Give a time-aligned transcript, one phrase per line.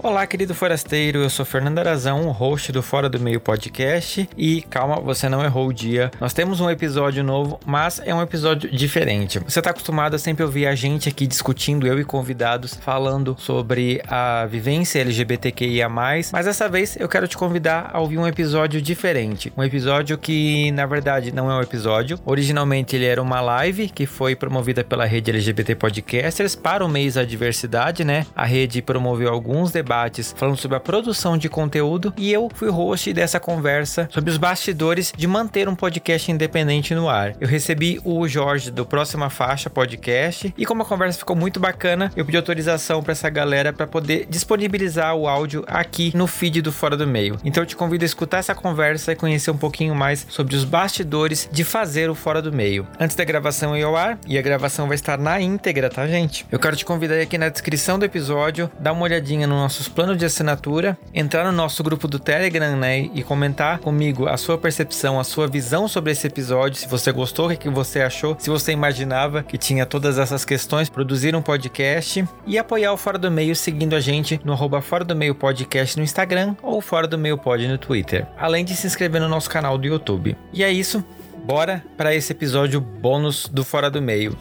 [0.00, 4.30] Olá, querido forasteiro, eu sou Fernando Arazão, host do Fora do Meio podcast.
[4.36, 6.12] E calma, você não errou o dia.
[6.20, 9.40] Nós temos um episódio novo, mas é um episódio diferente.
[9.40, 14.00] Você está acostumado a sempre ouvir a gente aqui discutindo, eu e convidados, falando sobre
[14.06, 19.52] a vivência LGBTQIA, mas dessa vez eu quero te convidar a ouvir um episódio diferente.
[19.56, 22.20] Um episódio que, na verdade, não é um episódio.
[22.24, 27.14] Originalmente ele era uma live que foi promovida pela rede LGBT Podcasters para o mês
[27.14, 28.24] da diversidade, né?
[28.36, 32.68] A rede promoveu alguns debates debates falando sobre a produção de conteúdo e eu fui
[32.68, 37.34] host dessa conversa sobre os bastidores de manter um podcast independente no ar.
[37.40, 42.12] Eu recebi o Jorge do Próxima Faixa Podcast e como a conversa ficou muito bacana,
[42.14, 46.70] eu pedi autorização para essa galera para poder disponibilizar o áudio aqui no feed do
[46.70, 47.38] Fora do Meio.
[47.42, 50.64] Então eu te convido a escutar essa conversa e conhecer um pouquinho mais sobre os
[50.64, 52.86] bastidores de fazer o Fora do Meio.
[53.00, 56.44] Antes da gravação ir ao ar, e a gravação vai estar na íntegra, tá, gente?
[56.52, 59.88] Eu quero te convidar aqui na descrição do episódio, dar uma olhadinha no nosso nossos
[59.88, 64.58] planos de assinatura, entrar no nosso grupo do Telegram, né, e comentar comigo a sua
[64.58, 68.50] percepção, a sua visão sobre esse episódio, se você gostou, o que você achou, se
[68.50, 73.30] você imaginava que tinha todas essas questões, produzir um podcast e apoiar o Fora do
[73.30, 77.16] Meio seguindo a gente no arroba Fora do Meio Podcast no Instagram ou Fora do
[77.16, 80.36] Meio Pod no Twitter, além de se inscrever no nosso canal do YouTube.
[80.52, 81.04] E é isso,
[81.44, 84.36] bora para esse episódio bônus do Fora do Meio.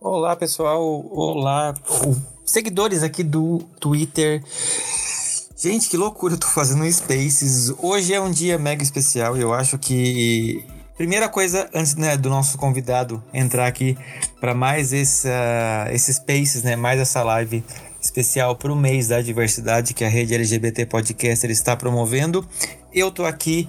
[0.00, 1.74] Olá pessoal, olá
[2.44, 4.42] seguidores aqui do Twitter.
[5.56, 7.72] Gente, que loucura, eu tô fazendo Spaces.
[7.78, 10.64] Hoje é um dia mega especial e eu acho que.
[10.96, 13.96] Primeira coisa, antes né, do nosso convidado entrar aqui
[14.40, 17.64] para mais esse, uh, esse Spaces, né, mais essa live
[18.00, 22.46] especial para o mês da diversidade que a rede LGBT Podcaster está promovendo,
[22.92, 23.68] eu tô aqui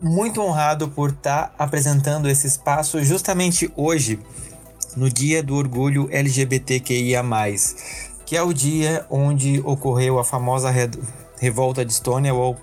[0.00, 4.18] muito honrado por estar tá apresentando esse espaço justamente hoje
[4.96, 7.22] no dia do orgulho LGBTQIA,
[8.24, 10.88] que é o dia onde ocorreu a famosa re
[11.40, 12.56] revolta de Stonewall.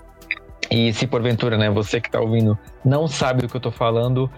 [0.70, 4.30] E se porventura, né, você que está ouvindo não sabe do que eu estou falando,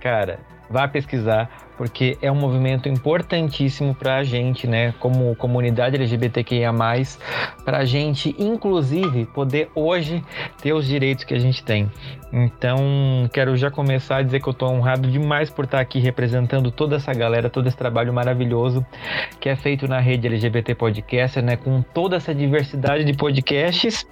[0.00, 0.38] cara,
[0.70, 6.72] vá pesquisar, porque é um movimento importantíssimo para a gente, né, como comunidade LGBTQIA+,
[7.64, 10.22] para a gente, inclusive, poder hoje
[10.62, 11.90] ter os direitos que a gente tem.
[12.32, 16.70] Então, quero já começar a dizer que eu estou honrado demais por estar aqui representando
[16.70, 18.86] toda essa galera, todo esse trabalho maravilhoso
[19.40, 24.06] que é feito na rede LGBT Podcast, né, com toda essa diversidade de podcasts,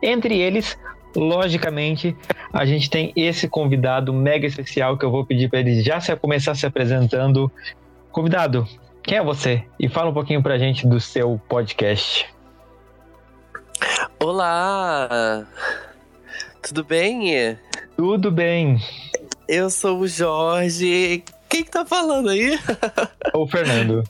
[0.00, 0.78] entre eles
[1.14, 2.16] logicamente,
[2.52, 6.14] a gente tem esse convidado mega especial que eu vou pedir para ele já se,
[6.16, 7.50] começar se apresentando.
[8.10, 8.66] Convidado,
[9.02, 9.64] quem é você?
[9.78, 12.26] E fala um pouquinho para a gente do seu podcast.
[14.18, 15.46] Olá!
[16.62, 17.56] Tudo bem?
[17.96, 18.78] Tudo bem.
[19.48, 21.24] Eu sou o Jorge.
[21.48, 22.58] Quem que tá falando aí?
[23.34, 24.04] O Fernando.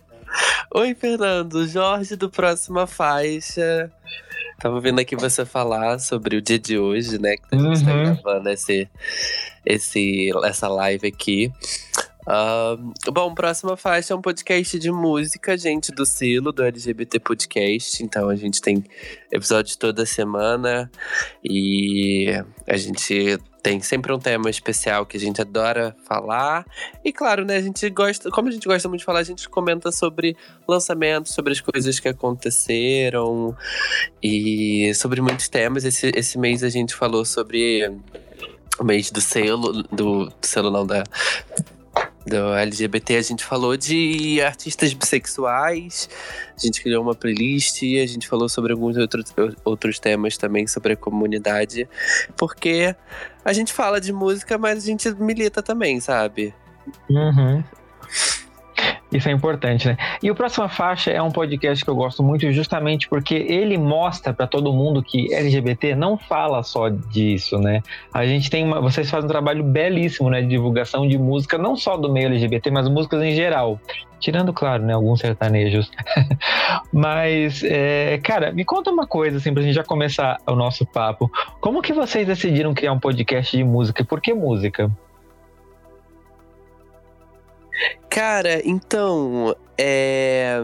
[0.75, 1.67] Oi, Fernando.
[1.67, 3.91] Jorge do Próxima Faixa.
[4.61, 7.35] Tava vendo aqui você falar sobre o dia de hoje, né?
[7.37, 8.05] Que a gente tá uhum.
[8.05, 8.89] tá gravando esse,
[9.65, 11.51] esse, essa live aqui.
[12.27, 18.03] Uh, bom, próxima faixa é um podcast de música, gente, do selo do LGBT Podcast.
[18.03, 18.85] Então a gente tem
[19.33, 20.91] episódios toda semana
[21.43, 22.27] e
[22.67, 26.67] a gente tem sempre um tema especial que a gente adora falar.
[27.05, 29.49] E claro, né, a gente gosta, como a gente gosta muito de falar, a gente
[29.49, 30.37] comenta sobre
[30.69, 33.57] lançamentos, sobre as coisas que aconteceram
[34.23, 35.85] e sobre muitos temas.
[35.85, 37.91] Esse, esse mês a gente falou sobre
[38.79, 41.05] o mês do selo, do, do selo não, da
[42.27, 46.09] do LGBT, a gente falou de artistas bissexuais,
[46.57, 49.33] a gente criou uma playlist, a gente falou sobre alguns outros,
[49.65, 51.89] outros temas também sobre a comunidade,
[52.37, 52.95] porque
[53.45, 56.55] a gente fala de música, mas a gente milita também, sabe?
[57.09, 57.65] Uhum.
[59.13, 59.97] Isso é importante, né?
[60.23, 64.33] E o Próxima Faixa é um podcast que eu gosto muito justamente porque ele mostra
[64.33, 67.83] para todo mundo que LGBT não fala só disso, né?
[68.15, 71.77] A gente tem uma, vocês fazem um trabalho belíssimo, né, de divulgação de música, não
[71.77, 73.81] só do meio LGBT, mas músicas em geral.
[74.21, 75.91] Tirando, claro, né, alguns sertanejos.
[76.93, 81.31] mas, é, cara, me conta uma coisa, assim, pra gente já começar o nosso papo.
[81.61, 84.03] Como que vocês decidiram criar um podcast de música?
[84.03, 84.91] E por que música?
[88.09, 90.61] Cara, então, é.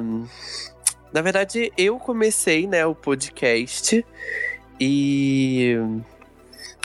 [1.12, 4.04] na verdade, eu comecei, né, o podcast
[4.80, 5.76] e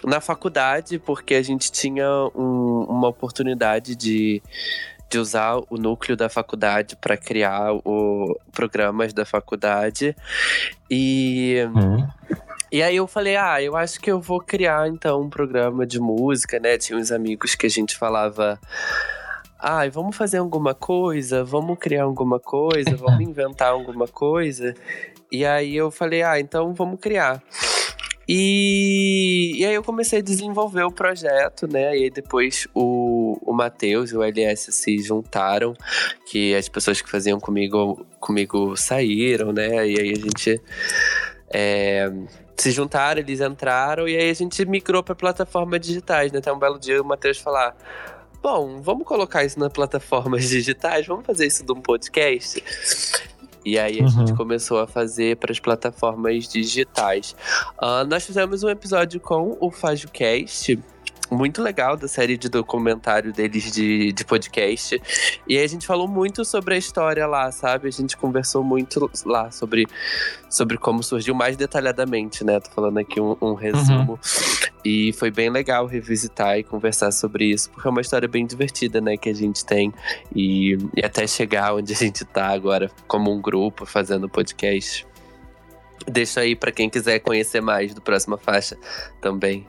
[0.04, 4.42] na faculdade, porque a gente tinha um, uma oportunidade de,
[5.10, 10.16] de usar o núcleo da faculdade para criar o programas da faculdade.
[10.90, 11.58] E.
[11.76, 12.08] Uhum.
[12.72, 16.00] E aí eu falei, ah, eu acho que eu vou criar então um programa de
[16.00, 16.78] música, né?
[16.78, 18.58] Tinha uns amigos que a gente falava.
[19.64, 24.74] Ai, ah, vamos fazer alguma coisa, vamos criar alguma coisa, vamos inventar alguma coisa.
[25.32, 27.44] E aí eu falei, ah, então vamos criar.
[28.28, 31.96] E, e aí eu comecei a desenvolver o projeto, né?
[31.96, 35.76] E aí depois o, o Matheus e o LS se juntaram,
[36.26, 39.88] que as pessoas que faziam comigo, comigo saíram, né?
[39.88, 40.60] E aí a gente
[41.54, 42.12] é,
[42.58, 46.40] se juntaram, eles entraram, e aí a gente migrou para plataformas digitais, né?
[46.40, 47.76] Até um belo dia o Matheus falar.
[48.42, 52.64] Bom, vamos colocar isso nas plataformas digitais, vamos fazer isso de um podcast.
[53.64, 54.10] E aí a uhum.
[54.10, 57.36] gente começou a fazer para as plataformas digitais.
[57.78, 60.80] Uh, nós fizemos um episódio com o FajoCast,
[61.32, 65.02] muito legal da série de documentário deles de, de podcast.
[65.48, 67.88] E aí a gente falou muito sobre a história lá, sabe?
[67.88, 69.88] A gente conversou muito lá sobre,
[70.50, 72.60] sobre como surgiu mais detalhadamente, né?
[72.60, 74.14] Tô falando aqui um, um resumo.
[74.14, 74.72] Uhum.
[74.84, 79.00] E foi bem legal revisitar e conversar sobre isso, porque é uma história bem divertida,
[79.00, 79.16] né?
[79.16, 79.94] Que a gente tem.
[80.36, 85.08] E, e até chegar onde a gente tá agora, como um grupo, fazendo podcast.
[86.08, 88.76] Deixa aí para quem quiser conhecer mais do Próxima Faixa
[89.22, 89.68] também.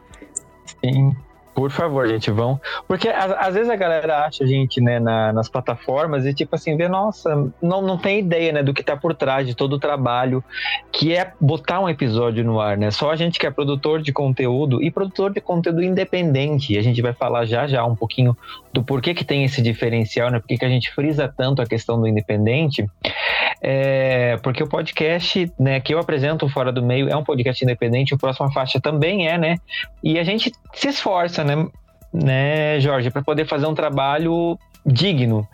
[0.83, 1.15] Sim,
[1.55, 2.61] por favor, gente, vão.
[2.89, 6.77] Porque às vezes a galera acha a gente, né, na, nas plataformas e tipo assim,
[6.77, 9.79] vê, nossa, não, não tem ideia, né, do que tá por trás de todo o
[9.79, 10.43] trabalho
[10.91, 12.91] que é botar um episódio no ar, né?
[12.91, 16.77] Só a gente que é produtor de conteúdo e produtor de conteúdo independente.
[16.79, 18.37] A gente vai falar já já um pouquinho
[18.73, 20.39] do porquê que tem esse diferencial, né?
[20.39, 22.87] Porque que a gente frisa tanto a questão do independente.
[23.61, 28.13] É, porque o podcast, né, que eu apresento fora do meio é um podcast independente,
[28.13, 29.57] o Próxima Faixa também é, né?
[30.03, 31.67] E a gente se esforça né,
[32.13, 35.47] né Jorge, para poder fazer um trabalho digno,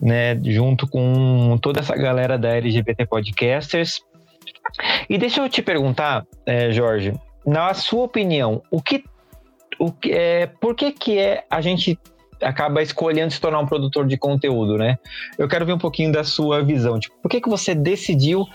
[0.00, 4.00] né, junto com toda essa galera da LGBT Podcasters.
[5.08, 7.14] E deixa eu te perguntar, é, Jorge,
[7.46, 9.04] na sua opinião, o que,
[9.78, 11.98] o que é, por que que é a gente
[12.42, 14.98] acaba escolhendo se tornar um produtor de conteúdo, né?
[15.36, 16.98] Eu quero ver um pouquinho da sua visão.
[16.98, 18.46] Tipo, por que que você decidiu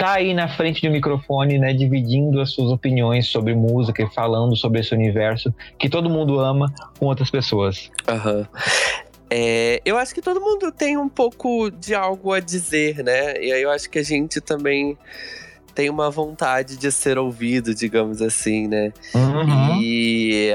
[0.00, 4.56] tá aí na frente do microfone, né, dividindo as suas opiniões sobre música e falando
[4.56, 7.90] sobre esse universo que todo mundo ama com outras pessoas.
[8.08, 8.38] Aham.
[8.38, 8.46] Uhum.
[9.32, 13.40] É, eu acho que todo mundo tem um pouco de algo a dizer, né?
[13.40, 14.98] E aí eu acho que a gente também
[15.72, 18.92] tem uma vontade de ser ouvido, digamos assim, né?
[19.14, 19.80] Uhum.
[19.80, 20.50] E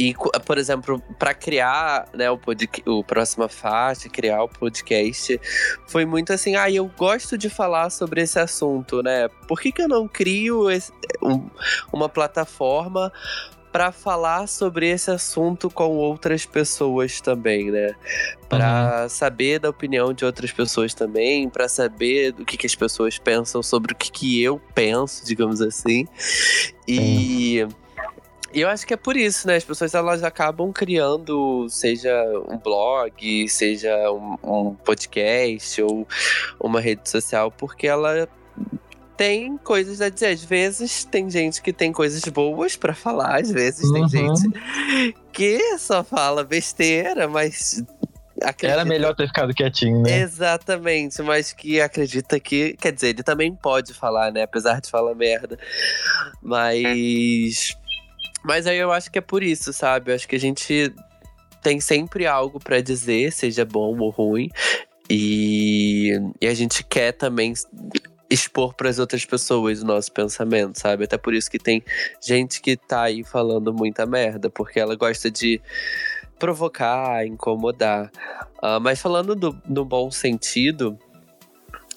[0.00, 0.14] e,
[0.46, 5.38] por exemplo, para criar né, o, pod, o Próxima Faixa, criar o podcast,
[5.86, 9.28] foi muito assim, ah, eu gosto de falar sobre esse assunto, né?
[9.46, 10.90] Por que, que eu não crio esse,
[11.22, 11.50] um,
[11.92, 13.12] uma plataforma
[13.70, 17.94] para falar sobre esse assunto com outras pessoas também, né?
[18.48, 19.08] Para uhum.
[19.10, 23.62] saber da opinião de outras pessoas também, para saber do que, que as pessoas pensam
[23.62, 26.06] sobre o que, que eu penso, digamos assim.
[26.88, 27.68] E.
[28.52, 29.56] e eu acho que é por isso, né?
[29.56, 32.12] As pessoas elas acabam criando, seja
[32.48, 36.06] um blog, seja um, um podcast ou
[36.58, 38.28] uma rede social, porque ela
[39.16, 40.28] tem coisas a dizer.
[40.28, 43.92] Às vezes tem gente que tem coisas boas para falar, às vezes uhum.
[43.92, 47.84] tem gente que só fala besteira, mas
[48.42, 48.80] Acredita...
[48.80, 50.20] Era melhor ter ficado quietinho, né?
[50.20, 52.74] Exatamente, mas que acredita que.
[52.80, 54.42] Quer dizer, ele também pode falar, né?
[54.42, 55.58] Apesar de falar merda.
[56.42, 57.76] Mas.
[58.42, 60.10] Mas aí eu acho que é por isso, sabe?
[60.10, 60.92] Eu acho que a gente
[61.62, 64.48] tem sempre algo para dizer, seja bom ou ruim.
[65.08, 67.52] E, e a gente quer também
[68.30, 71.04] expor para as outras pessoas o nosso pensamento, sabe?
[71.04, 71.82] Até por isso que tem
[72.22, 75.60] gente que tá aí falando muita merda, porque ela gosta de
[76.38, 78.10] provocar, incomodar.
[78.62, 80.96] Uh, mas falando do, no bom sentido,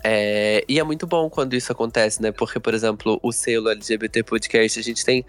[0.03, 2.31] é, e é muito bom quando isso acontece, né?
[2.31, 5.25] Porque, por exemplo, o selo LGBT Podcast, a gente tem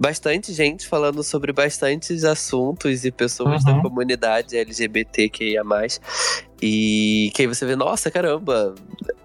[0.00, 3.76] bastante gente falando sobre bastantes assuntos e pessoas uhum.
[3.76, 5.62] da comunidade LGBTQIA.
[6.62, 8.74] E que aí você vê, nossa, caramba,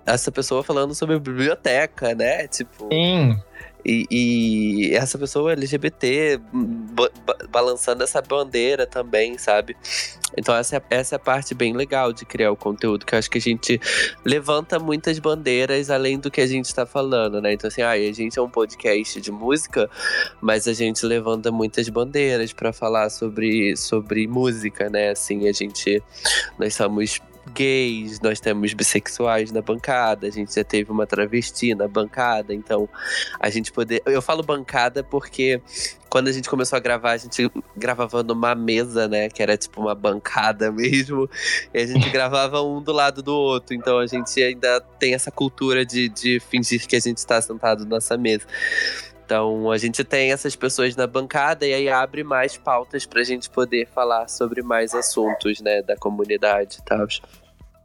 [0.06, 2.48] essa pessoa falando sobre biblioteca, né?
[2.48, 2.90] Tipo.
[2.92, 3.38] Sim.
[3.86, 6.40] E, e, essa pessoa LGBT
[7.50, 9.76] balançando essa bandeira também, sabe?
[10.38, 13.30] Então essa essa é a parte bem legal de criar o conteúdo, que eu acho
[13.30, 13.80] que a gente
[14.26, 17.54] levanta muitas bandeiras além do que a gente está falando, né?
[17.54, 19.90] Então assim, ah, a gente é um podcast de música,
[20.42, 25.10] mas a gente levanta muitas bandeiras para falar sobre, sobre música, né?
[25.10, 26.02] Assim, a gente
[26.58, 27.22] nós somos
[27.52, 32.88] gays, nós temos bissexuais na bancada, a gente já teve uma travesti na bancada, então
[33.40, 34.02] a gente poder.
[34.06, 35.62] Eu falo bancada porque
[36.14, 39.30] quando a gente começou a gravar, a gente gravava numa mesa, né?
[39.30, 41.28] Que era tipo uma bancada mesmo.
[41.74, 43.74] E a gente gravava um do lado do outro.
[43.74, 47.84] Então a gente ainda tem essa cultura de, de fingir que a gente está sentado
[47.86, 48.46] nessa mesa.
[49.26, 53.24] Então a gente tem essas pessoas na bancada e aí abre mais pautas para a
[53.24, 57.08] gente poder falar sobre mais assuntos, né, da comunidade e tal.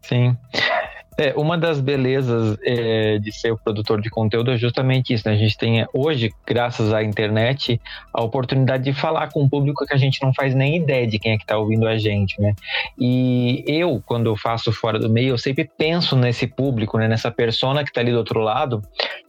[0.03, 0.37] Sim.
[1.21, 5.27] É, uma das belezas é, de ser produtor de conteúdo é justamente isso.
[5.27, 5.35] Né?
[5.35, 7.81] A gente tem hoje, graças à internet,
[8.15, 11.19] a oportunidade de falar com um público que a gente não faz nem ideia de
[11.19, 12.55] quem é que está ouvindo a gente, né?
[12.97, 17.09] E eu, quando eu faço fora do meio, eu sempre penso nesse público, né?
[17.09, 18.81] nessa persona que está ali do outro lado,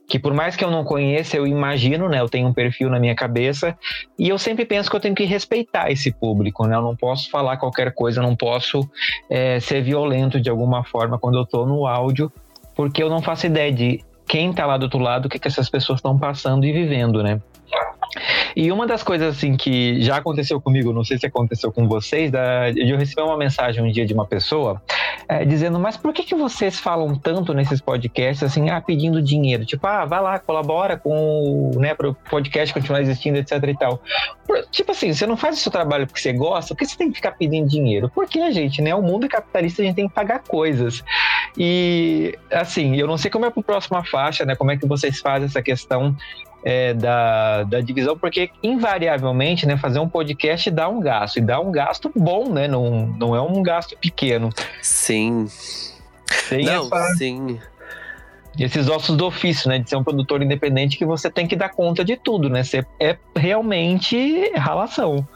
[0.09, 2.19] que por mais que eu não conheça, eu imagino, né?
[2.19, 3.77] Eu tenho um perfil na minha cabeça
[4.17, 6.75] e eu sempre penso que eu tenho que respeitar esse público, né?
[6.75, 8.89] Eu não posso falar qualquer coisa, não posso
[9.29, 12.31] é, ser violento de alguma forma quando eu estou no áudio,
[12.75, 15.47] porque eu não faço ideia de quem está lá do outro lado, o que, que
[15.47, 17.39] essas pessoas estão passando e vivendo, né?
[18.55, 22.31] E uma das coisas assim que já aconteceu comigo, não sei se aconteceu com vocês,
[22.31, 24.81] da, eu recebi uma mensagem um dia de uma pessoa
[25.27, 29.63] é, dizendo, mas por que, que vocês falam tanto nesses podcasts assim, ah, pedindo dinheiro?
[29.63, 34.01] Tipo, ah, vai lá, colabora com né, para o podcast continuar existindo, etc e tal.
[34.71, 37.09] Tipo assim, você não faz o seu trabalho porque você gosta, por que você tem
[37.09, 38.09] que ficar pedindo dinheiro?
[38.09, 38.95] Porque, gente, né?
[38.95, 41.03] O mundo é capitalista, a gente tem que pagar coisas.
[41.55, 44.55] E assim, eu não sei como é para a próxima faixa, né?
[44.55, 46.15] Como é que vocês fazem essa questão
[46.63, 51.59] é, da, da divisão, porque invariavelmente, né, fazer um podcast dá um gasto, e dá
[51.59, 52.67] um gasto bom, né?
[52.67, 54.49] Não, não é um gasto pequeno.
[54.81, 55.47] Sim.
[56.49, 57.59] Tem não, essa, sim.
[58.59, 59.79] esses ossos do ofício, né?
[59.79, 62.63] De ser um produtor independente que você tem que dar conta de tudo, né?
[62.63, 65.27] Você é realmente ralação.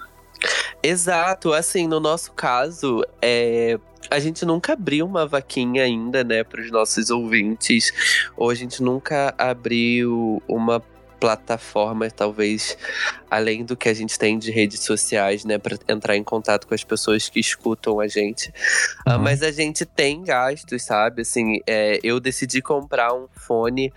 [0.82, 3.80] Exato, assim, no nosso caso, é,
[4.12, 7.94] a gente nunca abriu uma vaquinha ainda, né, para os nossos ouvintes,
[8.36, 10.84] ou a gente nunca abriu uma
[11.24, 12.78] plataforma, talvez
[13.32, 16.74] além do que a gente tem de redes sociais, né, para entrar em contato com
[16.74, 18.50] as pessoas que escutam a gente.
[19.08, 21.22] Uh, mas a gente tem gastos, sabe?
[21.22, 23.94] Assim, é, eu decidi comprar um fone.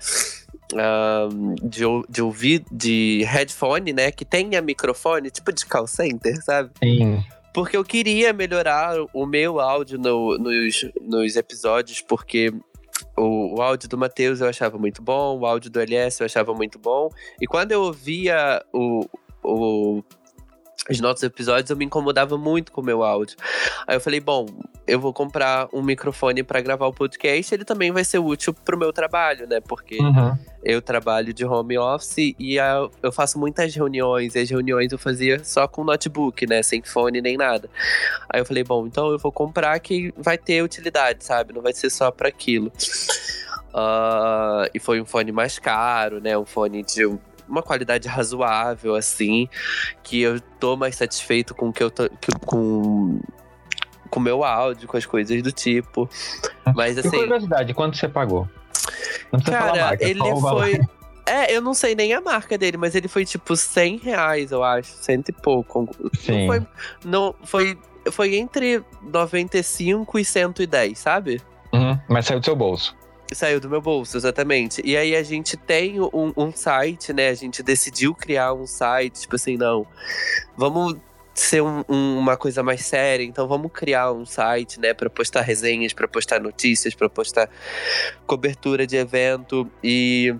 [0.72, 4.10] Uh, de, de ouvir de headphone, né?
[4.10, 6.70] Que tenha microfone, tipo de call center, sabe?
[6.82, 7.22] Sim.
[7.54, 12.52] Porque eu queria melhorar o meu áudio no, nos, nos episódios, porque
[13.16, 16.54] o, o áudio do Matheus eu achava muito bom, o áudio do LS eu achava
[16.54, 17.10] muito bom.
[17.40, 19.06] E quando eu ouvia o,
[19.42, 20.02] o
[20.88, 23.36] os nossos episódios, eu me incomodava muito com o meu áudio.
[23.86, 24.46] Aí eu falei, bom,
[24.86, 28.78] eu vou comprar um microfone para gravar o podcast, ele também vai ser útil pro
[28.78, 29.60] meu trabalho, né?
[29.60, 30.36] Porque Uhum.
[30.62, 32.56] eu trabalho de home office e
[33.02, 36.62] eu faço muitas reuniões, e as reuniões eu fazia só com notebook, né?
[36.62, 37.68] Sem fone nem nada.
[38.28, 41.52] Aí eu falei, bom, então eu vou comprar que vai ter utilidade, sabe?
[41.52, 42.70] Não vai ser só para aquilo.
[43.74, 46.36] Ah, e foi um fone mais caro, né?
[46.38, 47.06] Um fone de
[47.48, 49.48] uma qualidade razoável, assim,
[50.02, 52.08] que eu tô mais satisfeito com o que eu tô.
[52.08, 53.20] que- com
[54.08, 56.08] com o meu áudio, com as coisas do tipo.
[56.76, 57.10] Mas E assim.
[57.10, 58.48] curiosidade, quanto você pagou?
[59.32, 60.80] Não Cara, marca, ele foi.
[61.26, 64.62] É, eu não sei nem a marca dele, mas ele foi tipo 100 reais, eu
[64.62, 64.92] acho.
[64.92, 65.88] Cento e pouco.
[66.14, 66.38] Sim.
[66.38, 66.66] Não foi,
[67.04, 67.78] não, foi,
[68.12, 71.40] foi entre 95 e 110, sabe?
[71.72, 72.96] Uhum, Mas saiu do seu bolso.
[73.32, 74.80] Saiu do meu bolso, exatamente.
[74.84, 77.28] E aí a gente tem um, um site, né?
[77.28, 79.86] A gente decidiu criar um site, tipo assim, não.
[80.56, 80.96] Vamos
[81.34, 85.42] ser um- um- uma coisa mais séria, então vamos criar um site, né, Pra postar
[85.42, 87.50] resenhas, pra postar notícias, pra postar
[88.26, 90.34] cobertura de evento e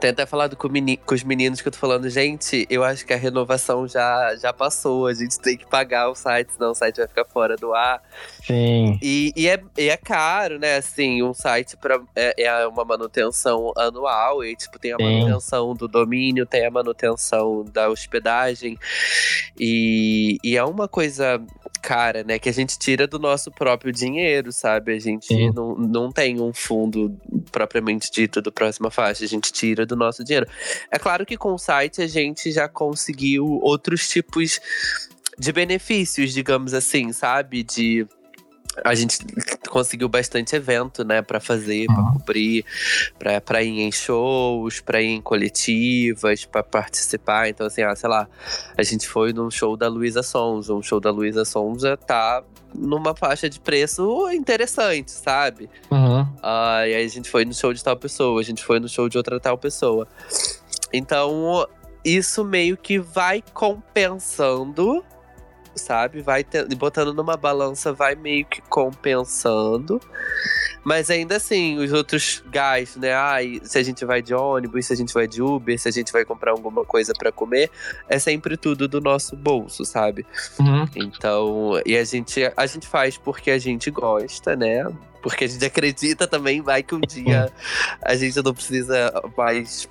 [0.00, 3.04] tem até falado com, meni- com os meninos que eu tô falando, gente, eu acho
[3.04, 6.74] que a renovação já, já passou, a gente tem que pagar o site, senão o
[6.74, 8.02] site vai ficar fora do ar.
[8.46, 8.98] Sim.
[9.02, 10.76] E, e é, e é caro, né?
[10.76, 14.44] Assim, um site pra, é, é uma manutenção anual.
[14.44, 15.02] E, tipo, tem a Sim.
[15.04, 18.78] manutenção do domínio, tem a manutenção da hospedagem.
[19.58, 21.40] E, e é uma coisa
[21.82, 22.38] cara, né?
[22.38, 24.94] Que a gente tira do nosso próprio dinheiro, sabe?
[24.94, 25.50] A gente Sim.
[25.54, 27.16] não, não tem um fundo
[27.52, 29.24] propriamente dito do Próxima Faixa.
[29.24, 30.46] A gente tira do nosso dinheiro.
[30.90, 34.60] É claro que com o site a gente já conseguiu outros tipos
[35.38, 37.64] de benefícios, digamos assim, sabe?
[37.64, 38.06] De
[38.84, 39.18] a gente
[39.68, 42.12] conseguiu bastante evento, né, Pra fazer, pra Uhum.
[42.14, 42.64] cobrir,
[43.18, 47.48] pra pra ir em shows, pra ir em coletivas, pra participar.
[47.48, 48.28] Então, assim, ah, sei lá,
[48.76, 50.74] a gente foi num show da Luísa Sonza.
[50.74, 52.42] Um show da Luísa Sonza tá
[52.74, 55.70] numa faixa de preço interessante, sabe?
[55.90, 56.26] Uhum.
[56.42, 58.88] Ah, e aí a gente foi no show de tal pessoa, a gente foi no
[58.88, 60.06] show de outra tal pessoa.
[60.92, 61.66] Então,
[62.04, 65.04] isso meio que vai compensando.
[65.78, 66.20] Sabe?
[66.20, 70.00] Vai te, botando numa balança, vai meio que compensando.
[70.84, 73.12] Mas ainda assim, os outros gastos, né?
[73.12, 75.92] Ah, se a gente vai de ônibus, se a gente vai de Uber, se a
[75.92, 77.70] gente vai comprar alguma coisa para comer,
[78.08, 80.24] é sempre tudo do nosso bolso, sabe?
[80.58, 80.86] Uhum.
[80.96, 84.86] Então, e a gente, a gente faz porque a gente gosta, né?
[85.22, 87.52] Porque a gente acredita também, vai que um dia
[88.00, 89.88] a gente não precisa mais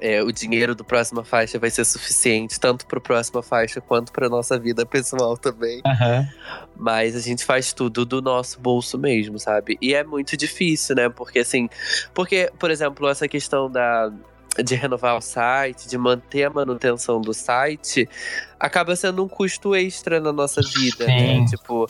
[0.00, 4.12] é, o dinheiro do próxima faixa vai ser suficiente tanto para o próxima faixa quanto
[4.12, 5.82] para nossa vida pessoal também.
[5.84, 6.28] Uhum.
[6.76, 9.76] Mas a gente faz tudo do nosso bolso mesmo, sabe?
[9.80, 11.08] E é muito difícil, né?
[11.08, 11.68] Porque assim,
[12.14, 14.10] porque por exemplo essa questão da
[14.64, 18.08] de renovar o site, de manter a manutenção do site,
[18.58, 21.18] acaba sendo um custo extra na nossa vida, né?
[21.18, 21.40] Sim.
[21.40, 21.46] né?
[21.46, 21.88] Tipo,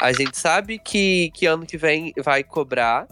[0.00, 3.06] a gente sabe que, que ano que vem vai cobrar,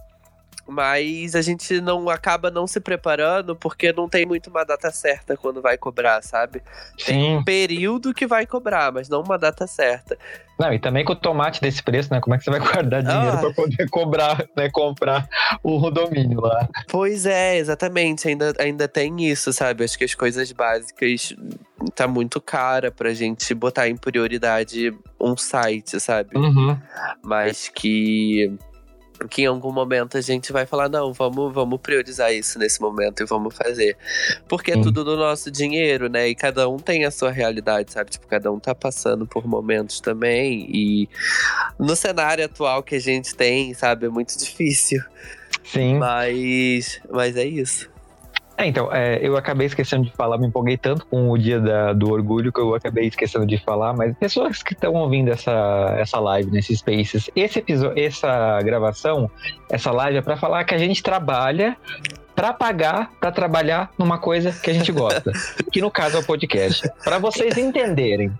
[0.68, 5.36] mas a gente não acaba não se preparando porque não tem muito uma data certa
[5.36, 6.62] quando vai cobrar, sabe?
[6.98, 7.06] Sim.
[7.06, 10.16] Tem um período que vai cobrar, mas não uma data certa.
[10.58, 12.20] Não, e também com o tomate desse preço, né?
[12.20, 13.40] Como é que você vai guardar dinheiro ah.
[13.40, 14.68] para poder cobrar, né?
[14.68, 15.28] Comprar
[15.62, 16.68] o domínio lá.
[16.88, 18.28] Pois é, exatamente.
[18.28, 19.84] Ainda, ainda tem isso, sabe?
[19.84, 21.34] Acho que as coisas básicas
[21.94, 26.36] tá muito cara pra gente botar em prioridade um site, sabe?
[26.36, 26.76] Uhum.
[27.22, 28.52] Mas que
[29.26, 33.22] que em algum momento a gente vai falar, não, vamos, vamos priorizar isso nesse momento
[33.22, 33.96] e vamos fazer.
[34.46, 36.28] Porque é tudo do nosso dinheiro, né?
[36.28, 38.10] E cada um tem a sua realidade, sabe?
[38.10, 40.68] Tipo, cada um tá passando por momentos também.
[40.70, 41.08] E
[41.78, 45.02] no cenário atual que a gente tem, sabe, é muito difícil.
[45.64, 45.96] Sim.
[45.98, 47.90] Mas, mas é isso.
[48.58, 51.92] É, então, é, eu acabei esquecendo de falar, me empolguei tanto com o dia da,
[51.92, 56.18] do orgulho que eu acabei esquecendo de falar, mas pessoas que estão ouvindo essa, essa
[56.18, 59.30] live nesses spaces, esse episódio, essa gravação,
[59.70, 61.76] essa live é para falar que a gente trabalha
[62.38, 65.32] para pagar para trabalhar numa coisa que a gente gosta,
[65.72, 66.88] que no caso é o podcast.
[67.02, 68.32] Para vocês entenderem.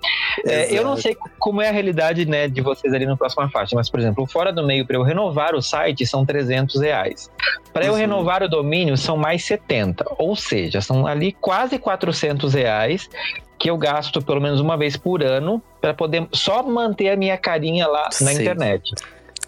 [0.47, 3.75] É, eu não sei como é a realidade né, de vocês ali no próximo faixa,
[3.75, 7.29] mas, por exemplo, fora do meio, para eu renovar o site, são 300 reais.
[7.73, 10.05] Para eu renovar o domínio, são mais 70.
[10.17, 13.11] Ou seja, são ali quase 400 reais
[13.59, 17.37] que eu gasto pelo menos uma vez por ano para poder só manter a minha
[17.37, 18.43] carinha lá na Sim.
[18.43, 18.95] internet.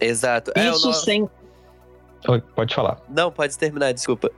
[0.01, 0.51] Exato.
[0.57, 1.29] É, Isso é, sem
[2.29, 2.99] Oi, pode falar.
[3.09, 4.31] Não, pode terminar, desculpa.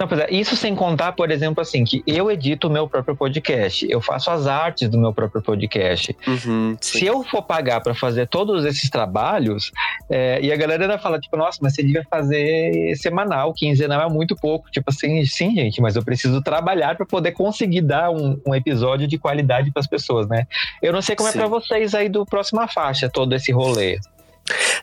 [0.00, 3.14] Não, pois é, isso sem contar, por exemplo, assim, que eu edito o meu próprio
[3.14, 6.16] podcast, eu faço as artes do meu próprio podcast.
[6.26, 9.70] Uhum, Se eu for pagar para fazer todos esses trabalhos,
[10.08, 14.08] é, e a galera ainda fala, tipo, nossa, mas você devia fazer semanal, quinzenal é
[14.08, 14.70] muito pouco.
[14.70, 19.06] Tipo assim, sim, gente, mas eu preciso trabalhar para poder conseguir dar um, um episódio
[19.06, 20.46] de qualidade para as pessoas, né?
[20.80, 21.38] Eu não sei como é sim.
[21.38, 23.98] é para vocês aí do próxima faixa, todo esse rolê.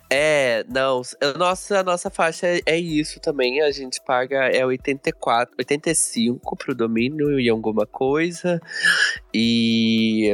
[0.10, 1.02] É, não,
[1.38, 6.74] nossa, a nossa faixa é, é isso também, a gente paga é 84, 85 pro
[6.74, 8.62] domínio e alguma coisa,
[9.34, 10.32] e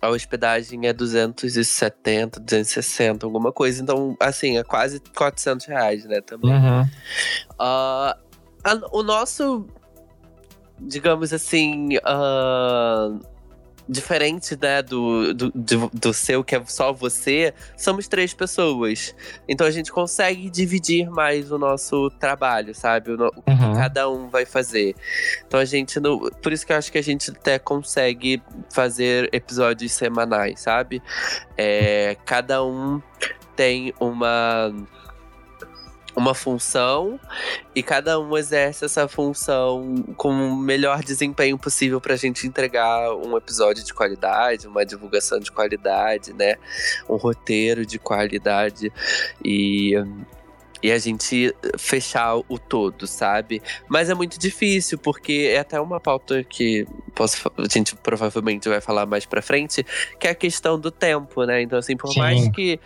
[0.00, 6.52] a hospedagem é 270, 260, alguma coisa, então, assim, é quase 400 reais, né, também.
[6.52, 6.82] Uhum.
[6.82, 8.14] Uh,
[8.64, 9.66] a, o nosso,
[10.78, 13.20] digamos assim, uh,
[13.90, 19.14] diferente, né, do, do, do, do, seu, que é só você, somos três pessoas.
[19.48, 23.10] Então a gente consegue dividir mais o nosso trabalho, sabe?
[23.10, 23.32] O, o uhum.
[23.44, 24.94] que cada um vai fazer.
[25.46, 26.30] Então a gente não.
[26.42, 28.40] Por isso que eu acho que a gente até consegue
[28.72, 31.02] fazer episódios semanais, sabe?
[31.56, 33.02] É, cada um
[33.56, 34.72] tem uma
[36.16, 37.18] uma função
[37.74, 43.14] e cada um exerce essa função com o melhor desempenho possível para a gente entregar
[43.14, 46.56] um episódio de qualidade, uma divulgação de qualidade, né?
[47.08, 48.92] Um roteiro de qualidade
[49.44, 49.94] e
[50.82, 53.62] e a gente fechar o todo, sabe?
[53.88, 58.80] Mas é muito difícil, porque é até uma pauta que posso, a gente provavelmente vai
[58.80, 59.84] falar mais pra frente,
[60.18, 61.62] que é a questão do tempo, né?
[61.62, 62.20] Então, assim, por Sim.
[62.20, 62.80] mais que.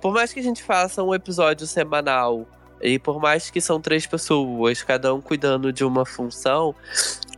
[0.00, 2.46] Por mais que a gente faça um episódio semanal
[2.82, 6.74] e por mais que são três pessoas, cada um cuidando de uma função,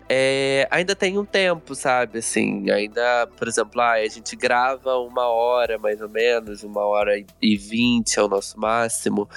[0.08, 2.18] é, ainda tem um tempo, sabe?
[2.18, 7.12] Assim, ainda, por exemplo, ah, a gente grava uma hora mais ou menos, uma hora
[7.40, 9.28] e vinte é o nosso máximo.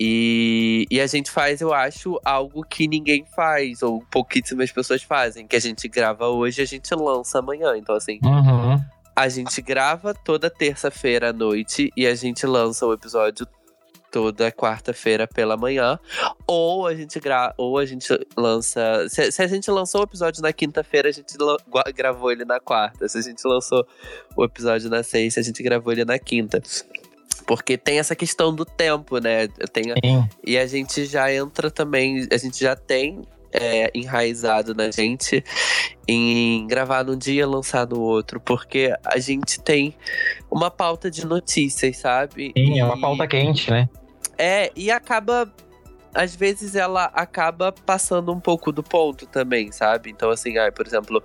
[0.00, 5.46] E, e a gente faz, eu acho, algo que ninguém faz, ou pouquíssimas pessoas fazem,
[5.46, 7.76] que a gente grava hoje e a gente lança amanhã.
[7.76, 8.18] Então, assim.
[8.24, 8.78] Uhum.
[9.14, 13.48] A gente grava toda terça-feira à noite e a gente lança o episódio
[14.10, 15.98] toda quarta-feira pela manhã.
[16.46, 19.06] Ou a gente gra ou a gente lança.
[19.08, 21.34] Se, se a gente lançou o episódio na quinta-feira, a gente
[21.94, 23.08] gravou ele na quarta.
[23.08, 23.86] Se a gente lançou
[24.36, 26.62] o episódio na sexta, a gente gravou ele na quinta.
[27.46, 29.48] Porque tem essa questão do tempo, né?
[29.72, 29.94] Tem a,
[30.44, 35.42] e a gente já entra também, a gente já tem é, enraizado na gente
[36.06, 39.94] em gravar num dia lançar no outro, porque a gente tem
[40.50, 42.52] uma pauta de notícias, sabe?
[42.56, 42.78] Sim, e...
[42.78, 43.88] é uma pauta quente, né?
[44.36, 45.52] É, e acaba
[46.14, 50.10] às vezes ela acaba passando um pouco do ponto também, sabe?
[50.10, 51.22] Então, assim, ah, por exemplo,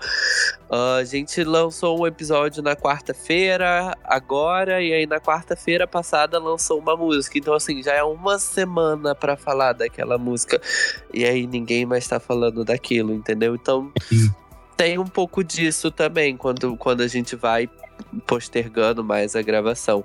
[0.70, 6.96] a gente lançou um episódio na quarta-feira, agora, e aí na quarta-feira passada lançou uma
[6.96, 7.38] música.
[7.38, 10.62] Então, assim, já é uma semana para falar daquela música.
[11.14, 13.56] E aí ninguém mais tá falando daquilo, entendeu?
[13.56, 13.92] Então.
[14.84, 17.70] Tem um pouco disso também, quando, quando a gente vai
[18.28, 20.04] postergando mais a gravação.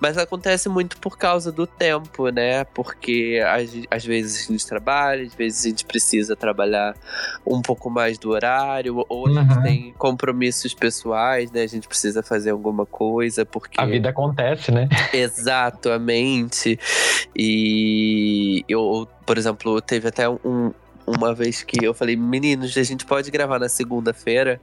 [0.00, 2.64] Mas acontece muito por causa do tempo, né?
[2.64, 3.40] Porque
[3.88, 6.96] às, vezes a gente trabalha, às vezes a gente precisa trabalhar
[7.46, 9.62] um pouco mais do horário, ou a gente uhum.
[9.62, 11.62] tem compromissos pessoais, né?
[11.62, 13.80] A gente precisa fazer alguma coisa, porque.
[13.80, 14.88] A vida acontece, né?
[15.14, 16.76] Exatamente.
[17.36, 20.72] E eu, por exemplo, teve até um,
[21.16, 24.60] uma vez que eu falei, meninos, a gente pode gravar na segunda-feira.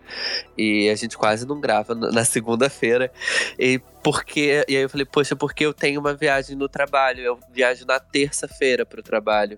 [0.58, 3.12] E a gente quase não grava na segunda-feira.
[3.58, 4.64] E porque.
[4.68, 7.22] E aí eu falei, poxa, porque eu tenho uma viagem no trabalho.
[7.22, 9.58] Eu viajo na terça-feira pro trabalho.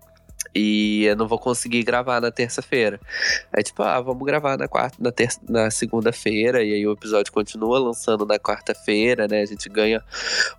[0.56, 3.00] E eu não vou conseguir gravar na terça-feira.
[3.54, 5.12] Aí, tipo, ah, vamos gravar na quarta, na,
[5.48, 9.42] na segunda-feira, e aí o episódio continua lançando na quarta-feira, né?
[9.42, 10.04] A gente ganha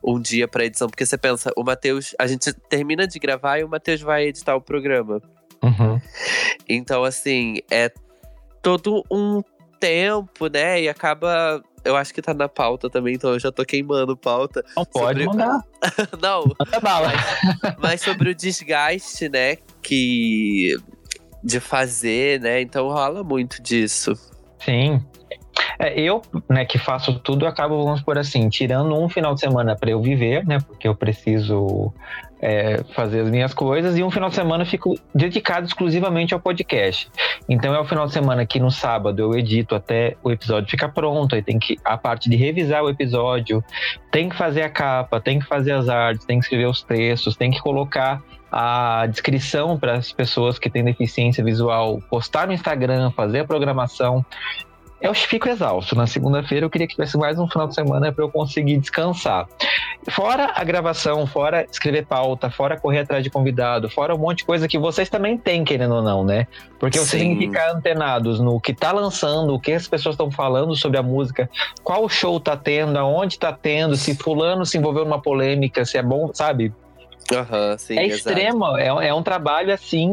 [0.02, 3.64] um dia pra edição, porque você pensa, o Matheus, a gente termina de gravar e
[3.64, 5.20] o Matheus vai editar o programa.
[5.62, 6.00] Uhum.
[6.68, 7.90] Então, assim, é
[8.62, 9.42] todo um
[9.78, 10.82] tempo, né?
[10.82, 11.62] E acaba.
[11.84, 14.64] Eu acho que tá na pauta também, então eu já tô queimando pauta.
[14.76, 15.26] Não pode sobre...
[15.26, 15.62] mandar.
[16.20, 16.44] Não.
[16.58, 17.12] Manda bala.
[17.62, 19.56] Mas, mas sobre o desgaste, né?
[19.82, 20.76] Que.
[21.42, 22.60] De fazer, né?
[22.60, 24.12] Então rola muito disso.
[24.58, 25.00] Sim.
[25.78, 29.76] É, eu, né, que faço tudo, acabo, vamos por assim, tirando um final de semana
[29.76, 30.58] para eu viver, né?
[30.60, 31.92] Porque eu preciso
[32.40, 36.40] é, fazer as minhas coisas e um final de semana eu fico dedicado exclusivamente ao
[36.40, 37.10] podcast.
[37.48, 40.88] Então é o final de semana que no sábado eu edito até o episódio ficar
[40.90, 43.62] pronto, aí tem que a parte de revisar o episódio,
[44.10, 47.36] tem que fazer a capa, tem que fazer as artes, tem que escrever os textos,
[47.36, 53.10] tem que colocar a descrição para as pessoas que têm deficiência visual, postar no Instagram,
[53.10, 54.24] fazer a programação
[55.00, 55.94] eu fico exausto.
[55.94, 59.46] Na segunda-feira eu queria que tivesse mais um final de semana para eu conseguir descansar.
[60.06, 64.44] Fora a gravação, fora escrever pauta, fora correr atrás de convidado, fora um monte de
[64.44, 66.46] coisa que vocês também têm, querendo ou não, né?
[66.78, 70.30] Porque vocês têm que ficar antenados no que tá lançando, o que as pessoas estão
[70.30, 71.50] falando sobre a música,
[71.82, 76.02] qual show tá tendo, aonde tá tendo, se fulano se envolveu numa polêmica, se é
[76.02, 76.72] bom, sabe?
[77.30, 80.10] Uhum, sim, é extremo, é, é um trabalho assim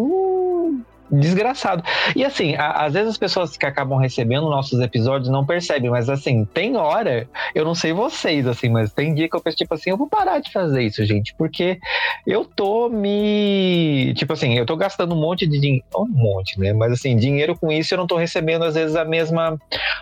[1.11, 1.83] desgraçado.
[2.15, 6.09] E assim, a, às vezes as pessoas que acabam recebendo nossos episódios não percebem, mas
[6.09, 9.73] assim, tem hora, eu não sei vocês, assim, mas tem dia que eu penso, tipo
[9.73, 11.79] assim, eu vou parar de fazer isso, gente, porque
[12.25, 14.13] eu tô me.
[14.15, 15.85] Tipo assim, eu tô gastando um monte de dinheiro.
[15.95, 16.73] Um monte, né?
[16.73, 19.57] Mas assim, dinheiro com isso eu não tô recebendo, às vezes, a mesma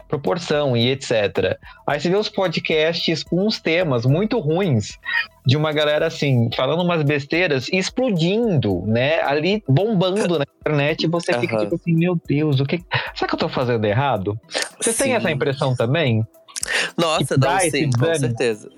[0.08, 1.58] proporção e etc.
[1.86, 4.98] Aí você vê os podcasts com uns temas muito ruins,
[5.46, 9.22] de uma galera assim, falando umas besteiras, explodindo, né?
[9.22, 12.84] Ali bombando na internet, e você fica tipo assim, meu Deus, o que.
[13.14, 14.40] Será que eu tô fazendo errado?
[14.80, 15.04] Você sim.
[15.04, 16.26] tem essa impressão também?
[16.98, 18.70] Nossa, não, sim, com certeza.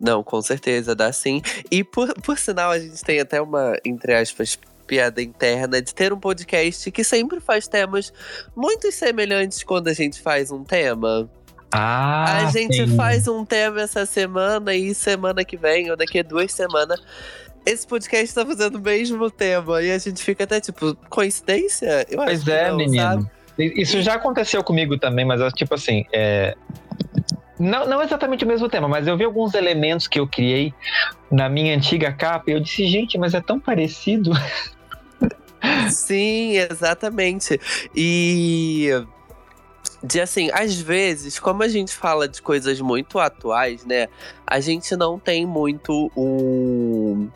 [0.00, 1.40] Não, com certeza, dá sim.
[1.70, 6.12] E por, por sinal, a gente tem até uma, entre aspas, piada interna de ter
[6.12, 8.12] um podcast que sempre faz temas
[8.54, 11.28] muito semelhantes quando a gente faz um tema.
[11.76, 12.96] Ah, a gente sim.
[12.96, 17.02] faz um tema essa semana e semana que vem, ou daqui a duas semanas,
[17.66, 19.82] esse podcast tá fazendo o mesmo tema.
[19.82, 22.06] E a gente fica até tipo, coincidência?
[22.08, 23.02] Eu pois é, não, menino.
[23.02, 23.30] Sabe?
[23.58, 26.54] Isso já aconteceu comigo também, mas tipo assim, é...
[27.58, 30.72] Não, não exatamente o mesmo tema, mas eu vi alguns elementos que eu criei
[31.28, 34.30] na minha antiga capa e eu disse, gente, mas é tão parecido.
[35.90, 37.60] Sim, exatamente.
[37.94, 38.90] E
[40.04, 44.08] de assim, às vezes, como a gente fala de coisas muito atuais, né?
[44.46, 47.28] A gente não tem muito um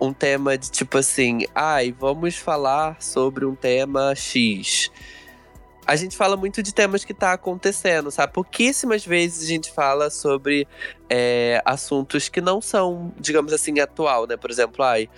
[0.00, 4.90] um tema de tipo assim, ai, vamos falar sobre um tema X
[5.86, 8.32] a gente fala muito de temas que tá acontecendo, sabe?
[8.32, 10.66] Pouquíssimas vezes a gente fala sobre
[11.10, 14.36] é, assuntos que não são, digamos assim, atual, né?
[14.36, 15.08] Por exemplo, ai,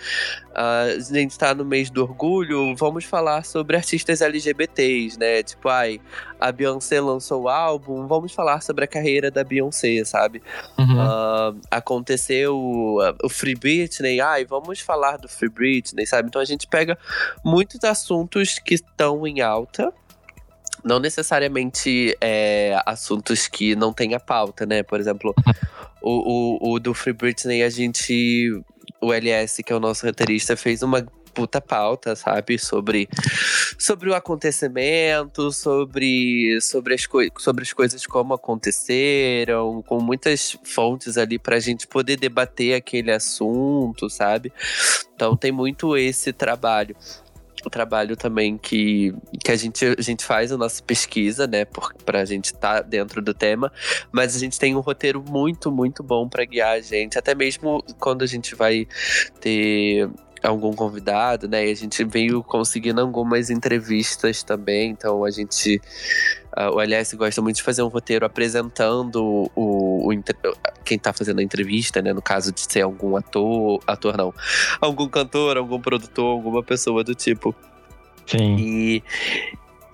[0.53, 5.43] a gente tá no mês do orgulho, vamos falar sobre artistas LGBTs, né?
[5.45, 6.01] Tipo, ai,
[6.41, 10.43] a Beyoncé lançou o álbum, vamos falar sobre a carreira da Beyoncé, sabe?
[10.77, 10.97] Uhum.
[10.97, 12.57] Uh, aconteceu
[13.23, 16.29] o Free Britney, ai, vamos falar do Free Britney, sabe?
[16.29, 16.99] Então a gente pega
[17.45, 19.93] muitos assuntos que estão em alta,
[20.87, 24.85] não necessariamente é, assuntos que não tenha pauta, né?
[24.85, 25.35] Por exemplo,
[26.01, 28.62] o, o, o, do Free Britney a gente
[29.01, 32.57] o LS, que é o nosso roteirista, fez uma puta pauta, sabe?
[32.57, 33.09] Sobre,
[33.77, 37.07] sobre o acontecimento, sobre, sobre, as
[37.38, 44.09] sobre as coisas como aconteceram, com muitas fontes ali pra gente poder debater aquele assunto,
[44.09, 44.53] sabe?
[45.14, 46.96] Então tem muito esse trabalho
[47.71, 51.65] trabalho também que, que a, gente, a gente faz a nossa pesquisa, né?
[52.05, 53.73] Para a gente estar tá dentro do tema.
[54.13, 57.19] Mas a gente tem um roteiro muito, muito bom para guiar a gente.
[57.19, 58.87] Até mesmo quando a gente vai
[59.41, 60.09] ter
[60.47, 61.67] algum convidado, né?
[61.67, 64.91] E a gente veio conseguindo algumas entrevistas também.
[64.91, 65.81] Então a gente.
[66.57, 70.25] Uh, o LS gosta muito de fazer um roteiro apresentando o, o, o
[70.85, 72.13] quem tá fazendo a entrevista, né?
[72.13, 74.33] No caso de ser algum ator, ator não,
[74.81, 77.55] algum cantor, algum produtor, alguma pessoa do tipo.
[78.27, 78.57] Sim.
[78.59, 79.03] E,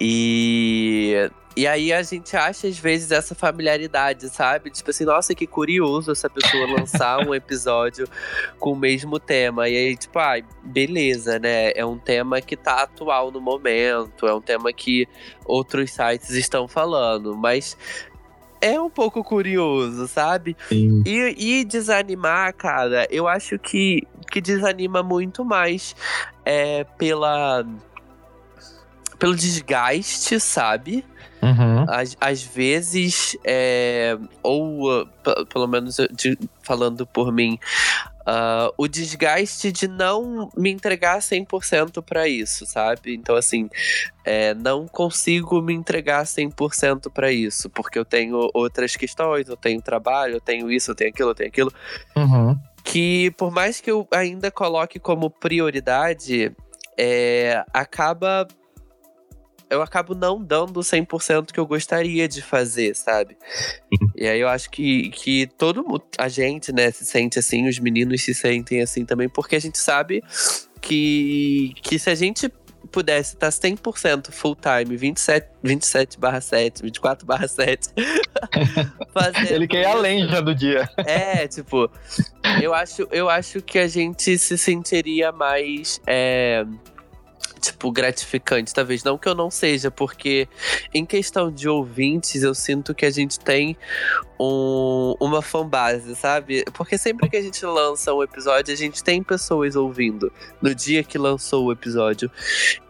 [0.00, 4.70] e e aí a gente acha, às vezes, essa familiaridade, sabe?
[4.70, 8.06] Tipo assim, nossa, que curioso essa pessoa lançar um episódio
[8.58, 9.68] com o mesmo tema.
[9.68, 11.72] E aí, tipo, ai, ah, beleza, né?
[11.72, 15.06] É um tema que tá atual no momento, é um tema que
[15.44, 17.76] outros sites estão falando, mas
[18.62, 20.56] é um pouco curioso, sabe?
[20.68, 21.02] Sim.
[21.04, 25.96] E, e desanimar, cara, eu acho que, que desanima muito mais
[26.44, 27.66] é, pela
[29.22, 31.04] pelo desgaste, sabe?
[31.40, 31.86] Uhum.
[31.88, 35.06] Às, às vezes, é, ou
[35.48, 37.56] pelo menos de, falando por mim,
[38.22, 43.14] uh, o desgaste de não me entregar 100% para isso, sabe?
[43.14, 43.70] Então, assim,
[44.24, 49.80] é, não consigo me entregar 100% para isso, porque eu tenho outras questões, eu tenho
[49.80, 51.72] trabalho, eu tenho isso, eu tenho aquilo, eu tenho aquilo.
[52.16, 52.58] Uhum.
[52.82, 56.52] Que por mais que eu ainda coloque como prioridade,
[56.98, 58.48] é, acaba
[59.72, 63.36] eu acabo não dando 100% que eu gostaria de fazer, sabe?
[64.14, 65.84] E aí eu acho que, que todo
[66.18, 69.78] a gente, né, se sente assim, os meninos se sentem assim também, porque a gente
[69.78, 70.22] sabe
[70.80, 72.52] que, que se a gente
[72.90, 77.88] pudesse estar 100% full time, 27, 27 barra 7, 24 barra 7.
[79.50, 80.88] Ele quer ir além já do dia.
[80.98, 81.90] É, tipo,
[82.60, 86.00] eu acho, eu acho que a gente se sentiria mais.
[86.06, 86.64] É,
[87.62, 88.74] tipo, gratificante.
[88.74, 90.48] Talvez não que eu não seja, porque
[90.92, 93.76] em questão de ouvintes, eu sinto que a gente tem
[94.38, 96.64] um, uma fanbase, sabe?
[96.74, 101.04] Porque sempre que a gente lança um episódio, a gente tem pessoas ouvindo no dia
[101.04, 102.30] que lançou o episódio.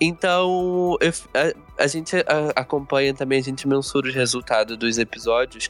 [0.00, 5.68] Então, eu, a, a, gente a, acompanha também, a gente mensura os resultados dos episódios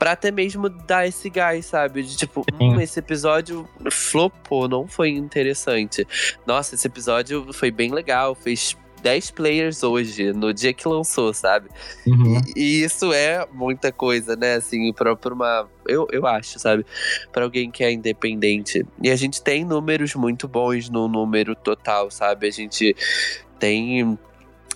[0.00, 2.02] Pra até mesmo dar esse gás, sabe?
[2.02, 6.08] De tipo, hum, esse episódio flopou, não foi interessante.
[6.46, 11.68] Nossa, esse episódio foi bem legal, fez 10 players hoje, no dia que lançou, sabe?
[12.06, 12.40] Uhum.
[12.56, 14.54] E, e, isso é muita coisa, né?
[14.54, 15.68] Assim, pra, pra uma.
[15.86, 16.84] Eu, eu acho, sabe?
[17.30, 18.86] Pra alguém que é independente.
[19.02, 22.46] E a gente tem números muito bons no número total, sabe?
[22.46, 22.96] A gente
[23.58, 24.18] tem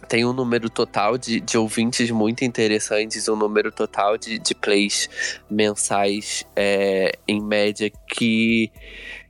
[0.05, 5.09] tem um número total de, de ouvintes muito interessantes, um número total de, de plays
[5.51, 8.71] mensais é, em média que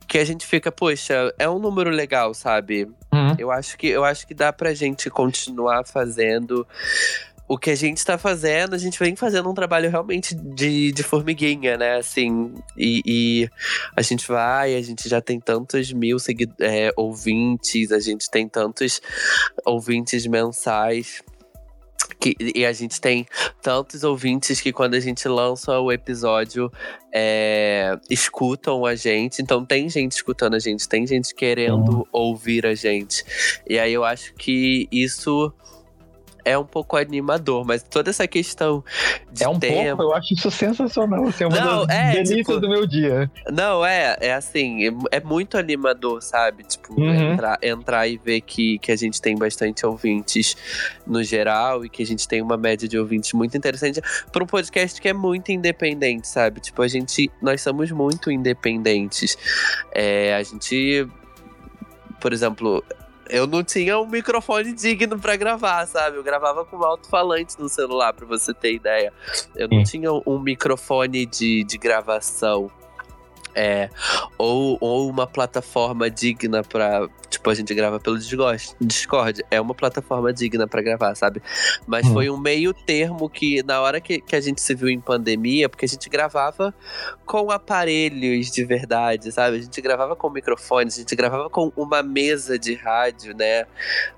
[0.07, 2.87] que a gente fica, poxa, é um número legal, sabe?
[3.11, 3.35] Uhum.
[3.39, 6.67] Eu acho que eu acho que dá pra gente continuar fazendo
[7.47, 11.03] o que a gente está fazendo, a gente vem fazendo um trabalho realmente de, de
[11.03, 11.97] formiguinha, né?
[11.97, 13.49] Assim, e, e
[13.95, 16.17] a gente vai, a gente já tem tantos mil
[16.59, 18.99] é, ouvintes, a gente tem tantos
[19.63, 21.21] ouvintes mensais.
[22.19, 23.25] Que, e a gente tem
[23.61, 26.71] tantos ouvintes que quando a gente lança o episódio
[27.13, 29.41] é, escutam a gente.
[29.41, 32.05] Então tem gente escutando a gente, tem gente querendo uhum.
[32.11, 33.23] ouvir a gente.
[33.67, 35.51] E aí eu acho que isso
[36.45, 38.83] é um pouco animador, mas toda essa questão
[39.31, 39.97] de É um tempo...
[39.97, 41.27] pouco, eu acho isso sensacional.
[41.27, 43.29] Assim, é uma não, das é, tipo, do meu dia.
[43.51, 46.63] Não, é, é assim, é, é muito animador, sabe?
[46.63, 47.33] Tipo, uhum.
[47.33, 50.55] entrar, entrar e ver que, que a gente tem bastante ouvintes
[51.05, 53.99] no geral e que a gente tem uma média de ouvintes muito interessante
[54.31, 56.59] para um podcast que é muito independente, sabe?
[56.59, 59.35] Tipo, a gente, nós somos muito independentes.
[59.91, 61.07] É, a gente
[62.25, 62.83] por exemplo,
[63.29, 66.17] eu não tinha um microfone digno para gravar, sabe?
[66.17, 69.11] Eu gravava com alto-falante no celular, para você ter ideia.
[69.55, 72.69] Eu não tinha um microfone de, de gravação.
[73.55, 73.89] É,
[74.37, 79.43] ou, ou uma plataforma digna para Tipo, a gente grava pelo Discord.
[79.51, 81.41] É uma plataforma digna para gravar, sabe?
[81.85, 82.13] Mas hum.
[82.13, 85.67] foi um meio termo que, na hora que, que a gente se viu em pandemia,
[85.67, 86.73] porque a gente gravava
[87.25, 89.57] com aparelhos de verdade, sabe?
[89.57, 93.65] A gente gravava com microfones, a gente gravava com uma mesa de rádio, né?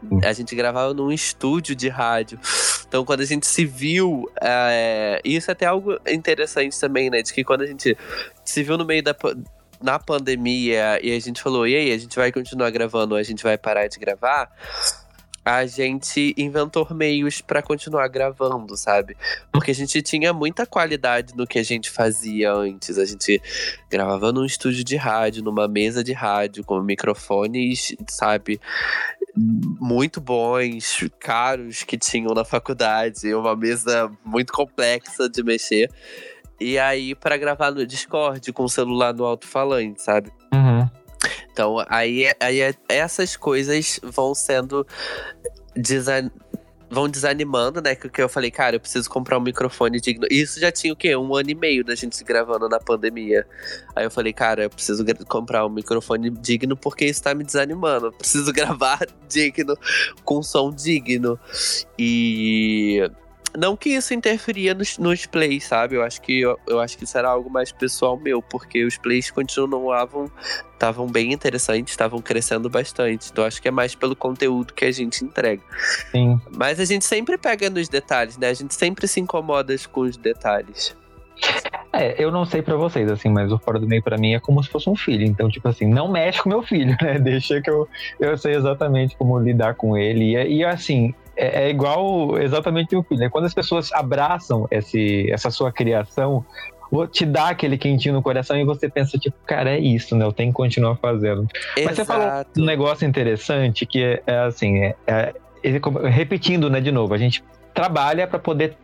[0.03, 0.19] Hum.
[0.23, 2.39] A gente gravava num estúdio de rádio.
[2.87, 5.19] Então, quando a gente se viu, é...
[5.23, 7.21] isso é até algo interessante também, né?
[7.21, 7.97] De que quando a gente
[8.49, 9.15] se viu no meio da
[9.81, 13.43] na pandemia e a gente falou, e aí, a gente vai continuar gravando a gente
[13.43, 14.49] vai parar de gravar?
[15.47, 19.15] a gente inventou meios para continuar gravando, sabe?
[19.49, 22.97] Porque a gente tinha muita qualidade no que a gente fazia antes.
[22.97, 23.41] A gente
[23.89, 28.59] gravava num estúdio de rádio, numa mesa de rádio, com microfones, sabe?
[29.33, 35.89] Muito bons, caros que tinham na faculdade, uma mesa muito complexa de mexer.
[36.59, 40.31] E aí, para gravar no Discord, com o celular no alto-falante, sabe?
[40.53, 40.89] Uhum.
[41.51, 44.85] Então, aí, aí essas coisas vão sendo.
[45.75, 46.31] Desan
[46.89, 47.95] vão desanimando, né?
[47.95, 50.25] Que eu falei, cara, eu preciso comprar um microfone digno.
[50.31, 51.15] Isso já tinha o quê?
[51.15, 53.45] Um ano e meio da gente gravando na pandemia.
[53.95, 58.07] Aí eu falei, cara, eu preciso comprar um microfone digno porque isso tá me desanimando.
[58.07, 59.77] Eu preciso gravar digno,
[60.23, 61.39] com som digno.
[61.99, 63.09] E
[63.57, 65.95] não que isso interferia nos, nos plays, sabe?
[65.95, 68.97] Eu acho que eu, eu, acho que isso era algo mais pessoal meu, porque os
[68.97, 70.31] plays continuavam,
[70.73, 73.31] estavam bem interessantes, estavam crescendo bastante.
[73.31, 75.63] Então acho que é mais pelo conteúdo que a gente entrega.
[76.11, 76.39] Sim.
[76.55, 78.49] Mas a gente sempre pega nos detalhes, né?
[78.49, 80.95] A gente sempre se incomoda com os detalhes.
[81.91, 84.39] É, eu não sei para vocês, assim, mas o Fora do Meio para mim é
[84.39, 85.25] como se fosse um filho.
[85.25, 87.17] Então, tipo assim, não mexe com meu filho, né?
[87.17, 87.87] Deixa que eu,
[88.19, 90.35] eu sei exatamente como lidar com ele.
[90.35, 93.21] E, e assim, é, é igual exatamente o filho.
[93.21, 93.29] Né?
[93.29, 96.43] Quando as pessoas abraçam esse, essa sua criação,
[97.11, 100.25] te dá aquele quentinho no coração e você pensa, tipo, cara, é isso, né?
[100.25, 101.47] Eu tenho que continuar fazendo.
[101.75, 101.85] Exato.
[101.85, 105.33] Mas você falou um negócio interessante que é, é assim, é, é,
[106.09, 108.75] repetindo, né, de novo, a gente trabalha para poder.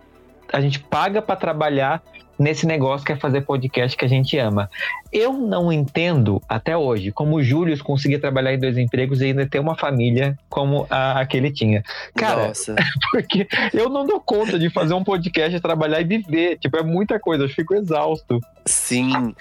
[0.51, 2.03] A gente paga para trabalhar
[2.37, 4.69] nesse negócio que é fazer podcast que a gente ama.
[5.13, 9.45] Eu não entendo até hoje como o Júlio conseguia trabalhar em dois empregos e ainda
[9.45, 11.83] ter uma família como a, a que ele tinha.
[12.15, 12.75] Cara, Nossa.
[13.11, 16.57] porque eu não dou conta de fazer um podcast, trabalhar e viver.
[16.57, 18.39] Tipo, é muita coisa, eu fico exausto.
[18.65, 19.35] Sim.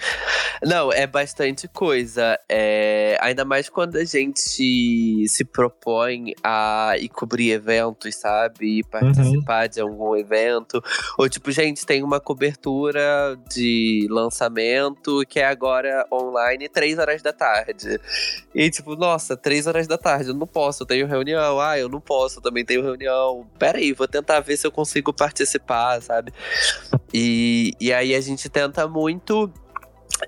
[0.63, 2.37] Não, é bastante coisa.
[2.47, 3.17] É...
[3.21, 8.79] Ainda mais quando a gente se propõe a ir cobrir eventos, sabe?
[8.79, 9.69] E participar uhum.
[9.69, 10.83] de algum evento.
[11.17, 15.62] Ou tipo, gente, tem uma cobertura de lançamento que é agora
[16.11, 17.99] online, três horas da tarde.
[18.53, 21.59] E tipo, nossa, três horas da tarde, eu não posso, eu tenho reunião.
[21.59, 23.47] Ah, eu não posso, eu também tenho reunião.
[23.57, 26.33] Pera aí, vou tentar ver se eu consigo participar, sabe?
[27.13, 29.51] E, e aí a gente tenta muito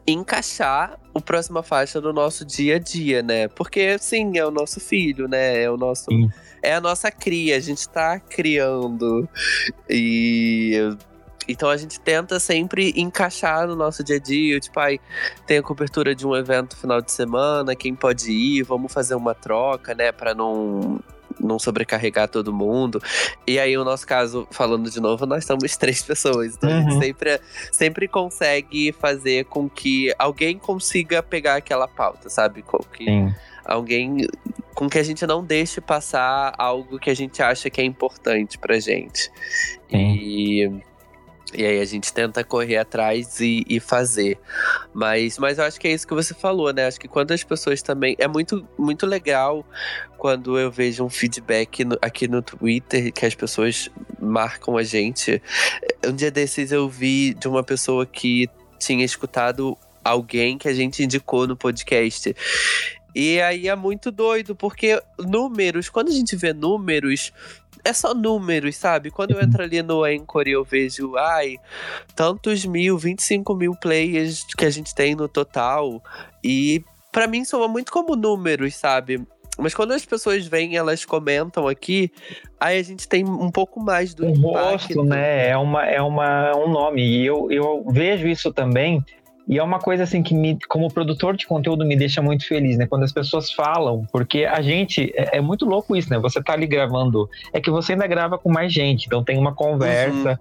[0.08, 3.48] encaixar o próxima faixa no nosso dia a dia, né?
[3.48, 5.64] Porque sim, é o nosso filho, né?
[5.64, 6.30] É o nosso sim.
[6.62, 9.28] é a nossa cria, a gente tá criando.
[9.90, 10.74] E
[11.48, 15.00] então a gente tenta sempre encaixar no nosso dia a dia, tipo, ai,
[15.46, 19.34] tem a cobertura de um evento final de semana, quem pode ir, vamos fazer uma
[19.34, 21.00] troca, né, para não
[21.40, 23.02] não sobrecarregar todo mundo.
[23.46, 26.56] E aí, o nosso caso, falando de novo, nós somos três pessoas.
[26.56, 26.78] Então uhum.
[26.78, 27.02] a gente uhum.
[27.02, 32.62] sempre, sempre consegue fazer com que alguém consiga pegar aquela pauta, sabe?
[32.62, 33.34] Com que Sim.
[33.64, 34.28] alguém.
[34.74, 38.58] Com que a gente não deixe passar algo que a gente acha que é importante
[38.58, 39.32] pra gente.
[39.90, 40.16] Sim.
[40.16, 40.84] E
[41.58, 44.38] e aí a gente tenta correr atrás e, e, fazer.
[44.94, 46.88] Mas, mas eu acho que é isso que você falou, né?
[46.88, 48.16] Acho que quando as pessoas também.
[48.20, 49.66] É muito, muito legal
[50.18, 53.90] quando eu vejo um feedback no, aqui no Twitter que as pessoas
[54.20, 55.42] marcam a gente.
[56.06, 61.04] Um dia desses eu vi de uma pessoa que tinha escutado alguém que a gente
[61.04, 62.36] indicou no podcast.
[63.16, 67.32] E aí é muito doido, porque números, quando a gente vê números,
[67.84, 69.12] é só números, sabe?
[69.12, 71.58] Quando eu entro ali no Anchor e eu vejo, ai,
[72.16, 76.02] tantos mil, 25 mil players que a gente tem no total.
[76.44, 79.26] E para mim soa muito como números, sabe?
[79.58, 82.12] Mas quando as pessoas vêm, elas comentam aqui,
[82.60, 84.54] aí a gente tem um pouco mais do um impacto.
[84.54, 85.50] rosto, né?
[85.50, 87.02] É uma é uma um nome.
[87.02, 89.04] E eu, eu vejo isso também
[89.48, 92.78] e é uma coisa assim que me, como produtor de conteúdo me deixa muito feliz,
[92.78, 92.88] né?
[92.88, 96.18] Quando as pessoas falam, porque a gente é, é, muito louco isso, né?
[96.20, 99.54] Você tá ali gravando, é que você ainda grava com mais gente, então tem uma
[99.54, 100.38] conversa, uhum.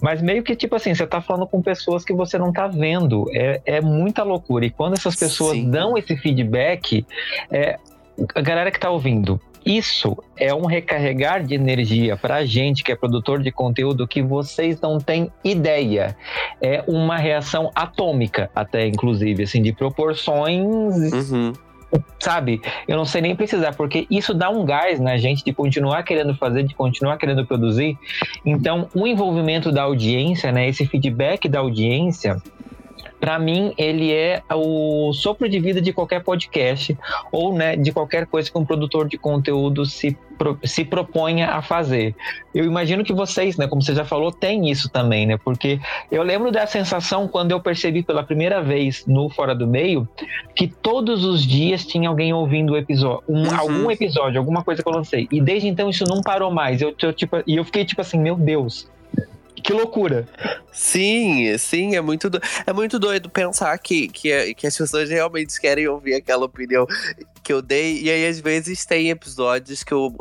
[0.00, 3.26] mas meio que tipo assim, você tá falando com pessoas que você não tá vendo,
[3.32, 4.64] é, é muita loucura.
[4.64, 5.70] E quando essas pessoas Sim.
[5.70, 7.04] dão esse feedback,
[7.50, 7.78] é,
[8.34, 12.92] a galera que tá ouvindo, isso é um recarregar de energia para a gente que
[12.92, 16.16] é produtor de conteúdo que vocês não têm ideia.
[16.62, 20.62] É uma reação atômica, até inclusive, assim, de proporções.
[20.62, 21.52] Uhum.
[22.18, 26.02] Sabe, eu não sei nem precisar, porque isso dá um gás na gente de continuar
[26.02, 27.96] querendo fazer, de continuar querendo produzir.
[28.44, 32.40] Então, o envolvimento da audiência, né, esse feedback da audiência,
[33.20, 36.96] para mim ele é o sopro de vida de qualquer podcast
[37.32, 40.16] ou né, de qualquer coisa que um produtor de conteúdo se,
[40.64, 42.14] se proponha a fazer.
[42.54, 45.36] Eu imagino que vocês, né, como você já falou, tem isso também, né?
[45.36, 50.08] Porque eu lembro da sensação quando eu percebi pela primeira vez no Fora do Meio
[50.54, 53.58] que todos os dias tinha alguém ouvindo o episódio, um, uhum.
[53.58, 55.28] algum episódio, alguma coisa que eu lancei.
[55.30, 56.80] E desde então isso não parou mais.
[56.80, 58.88] Eu, eu tipo, e eu fiquei tipo assim, meu Deus,
[59.62, 60.26] que loucura.
[60.72, 62.40] Sim, sim, é muito, do...
[62.66, 66.86] é muito doido pensar que, que, que as pessoas realmente querem ouvir aquela opinião
[67.42, 68.02] que eu dei.
[68.02, 70.14] E aí, às vezes, tem episódios que eu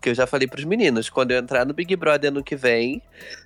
[0.00, 3.02] que eu já falei pros meninos, quando eu entrar no Big Brother ano que vem,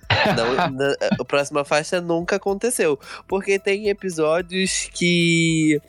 [0.37, 2.99] não, na, a próxima faixa nunca aconteceu.
[3.27, 5.81] Porque tem episódios que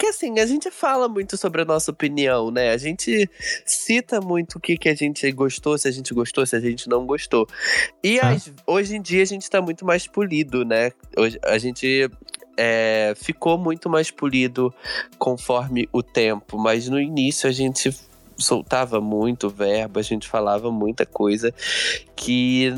[0.00, 2.70] que assim, a gente fala muito sobre a nossa opinião, né?
[2.70, 3.28] A gente
[3.66, 6.88] cita muito o que, que a gente gostou, se a gente gostou, se a gente
[6.88, 7.46] não gostou.
[8.02, 8.30] E ah.
[8.30, 10.90] as, hoje em dia a gente tá muito mais polido, né?
[11.14, 12.10] Hoje, a gente
[12.56, 14.72] é, ficou muito mais polido
[15.18, 17.94] conforme o tempo, mas no início a gente
[18.38, 21.52] soltava muito verbo, a gente falava muita coisa
[22.16, 22.72] que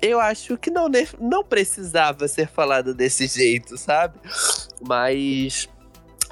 [0.00, 0.86] eu acho que não,
[1.20, 4.18] não precisava ser falada desse jeito, sabe?
[4.80, 5.68] Mas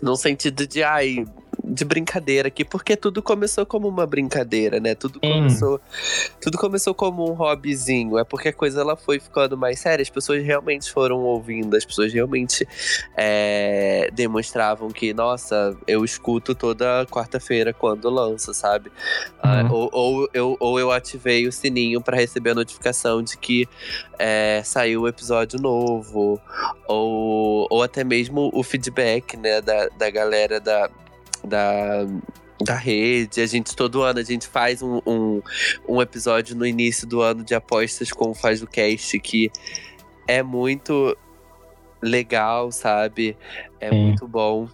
[0.02, 1.24] no sentido de, ai,
[1.72, 4.94] de brincadeira aqui, porque tudo começou como uma brincadeira, né?
[4.94, 5.80] Tudo começou,
[6.40, 8.18] tudo começou como um hobbyzinho.
[8.18, 10.02] É porque a coisa ela foi ficando mais séria.
[10.02, 12.68] As pessoas realmente foram ouvindo, as pessoas realmente
[13.16, 18.92] é, demonstravam que, nossa, eu escuto toda quarta-feira quando lança, sabe?
[19.42, 19.72] Ah, uhum.
[19.72, 23.66] ou, ou, eu, ou eu ativei o sininho para receber a notificação de que
[24.18, 26.38] é, saiu o episódio novo,
[26.86, 30.90] ou, ou até mesmo o feedback, né, da, da galera da
[31.44, 32.06] da,
[32.62, 33.40] da rede.
[33.40, 35.42] A gente, todo ano, a gente faz um, um,
[35.88, 39.50] um episódio no início do ano de apostas com o Faz do Cast, que
[40.26, 41.16] é muito
[42.00, 43.36] legal, sabe?
[43.80, 44.06] É Sim.
[44.06, 44.68] muito bom.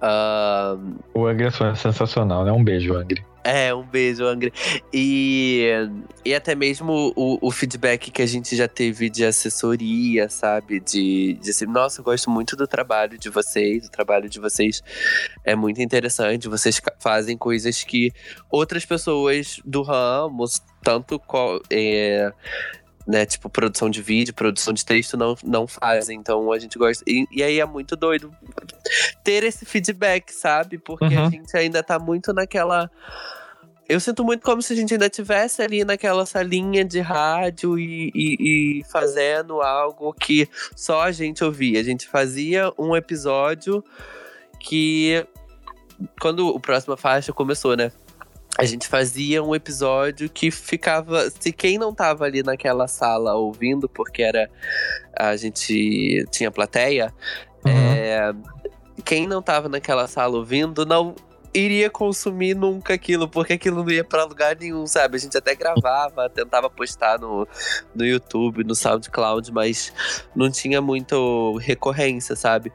[0.00, 0.96] Uh...
[1.12, 2.52] O Angry é sensacional, né?
[2.52, 3.24] Um beijo, Angry.
[3.42, 4.52] É, um beijo, Angry.
[4.92, 5.70] E,
[6.24, 10.80] e até mesmo o, o feedback que a gente já teve de assessoria, sabe?
[10.80, 14.82] De, de assim, nossa, eu gosto muito do trabalho de vocês, o trabalho de vocês
[15.44, 16.48] é muito interessante.
[16.48, 18.12] Vocês fazem coisas que
[18.50, 20.44] outras pessoas do ramo,
[20.82, 21.20] tanto
[21.70, 22.32] é,
[23.10, 26.16] né, tipo produção de vídeo, produção de texto, não, não fazem.
[26.18, 27.02] Então a gente gosta.
[27.06, 28.32] E, e aí é muito doido
[29.24, 30.78] ter esse feedback, sabe?
[30.78, 31.26] Porque uhum.
[31.26, 32.88] a gente ainda tá muito naquela.
[33.88, 38.12] Eu sinto muito como se a gente ainda tivesse ali naquela salinha de rádio e,
[38.14, 38.36] e,
[38.78, 41.80] e fazendo algo que só a gente ouvia.
[41.80, 43.84] A gente fazia um episódio
[44.60, 45.26] que
[46.20, 47.90] quando o próxima faixa começou, né?
[48.58, 51.30] A gente fazia um episódio que ficava.
[51.30, 54.50] Se quem não tava ali naquela sala ouvindo, porque era.
[55.16, 57.12] A gente tinha plateia,
[57.64, 57.72] uhum.
[57.72, 58.34] é,
[59.04, 61.14] quem não tava naquela sala ouvindo não
[61.52, 65.16] iria consumir nunca aquilo, porque aquilo não ia para lugar nenhum, sabe?
[65.16, 67.46] A gente até gravava, tentava postar no,
[67.94, 69.92] no YouTube, no SoundCloud, mas
[70.34, 72.72] não tinha muito recorrência, sabe?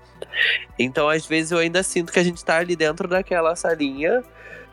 [0.78, 4.22] Então, às vezes, eu ainda sinto que a gente tá ali dentro daquela salinha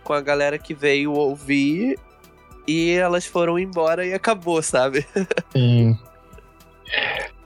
[0.03, 1.99] com a galera que veio ouvir
[2.67, 5.07] e elas foram embora e acabou, sabe?
[5.53, 5.99] Sim.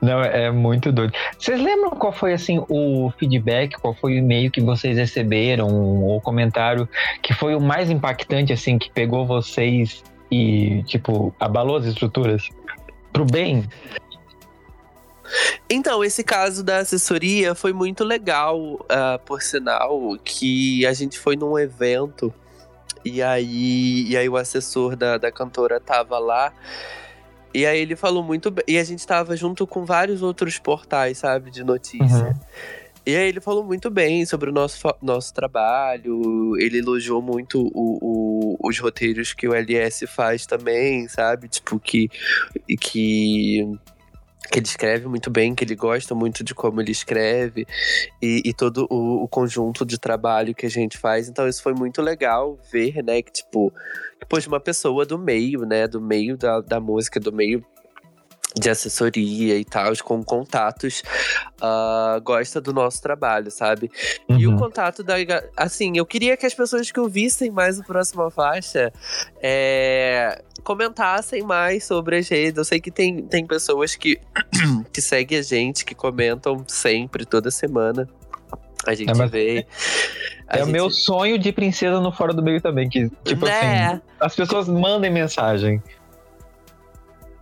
[0.00, 1.12] Não, é muito doido.
[1.38, 6.20] Vocês lembram qual foi assim o feedback, qual foi o e-mail que vocês receberam, ou
[6.20, 6.88] comentário
[7.22, 12.48] que foi o mais impactante assim que pegou vocês e tipo abalou as estruturas
[13.12, 13.66] pro bem?
[15.68, 21.34] Então, esse caso da assessoria foi muito legal, uh, por sinal, que a gente foi
[21.34, 22.32] num evento
[23.06, 26.52] e aí, e aí o assessor da, da cantora tava lá.
[27.54, 28.64] E aí ele falou muito bem.
[28.68, 32.26] E a gente tava junto com vários outros portais, sabe, de notícia.
[32.26, 32.40] Uhum.
[33.06, 36.56] E aí ele falou muito bem sobre o nosso, nosso trabalho.
[36.58, 41.48] Ele elogiou muito o, o, os roteiros que o LS faz também, sabe?
[41.48, 42.10] Tipo, que.
[42.80, 43.78] que
[44.50, 47.66] que ele escreve muito bem, que ele gosta muito de como ele escreve
[48.22, 51.28] e, e todo o, o, conjunto de trabalho que a gente faz.
[51.28, 53.72] Então isso foi muito legal ver, né, que tipo,
[54.18, 57.64] depois uma pessoa do meio, né, do meio da, da música, do meio
[58.54, 61.02] de assessoria e tal, com contatos,
[61.60, 63.90] uh, gosta do nosso trabalho, sabe?
[64.28, 64.38] Uhum.
[64.38, 64.56] E o uhum.
[64.56, 65.14] contato da.
[65.56, 68.92] Assim, eu queria que as pessoas que ouvissem mais o Próxima Faixa
[69.42, 72.56] é, comentassem mais sobre as redes.
[72.56, 74.18] Eu sei que tem, tem pessoas que,
[74.92, 78.08] que seguem a gente, que comentam sempre, toda semana.
[78.86, 79.66] A gente é, vê.
[80.48, 83.88] é o meu sonho de princesa no Fora do Meio também, que, tipo né?
[83.88, 85.82] assim, as pessoas mandem mensagem.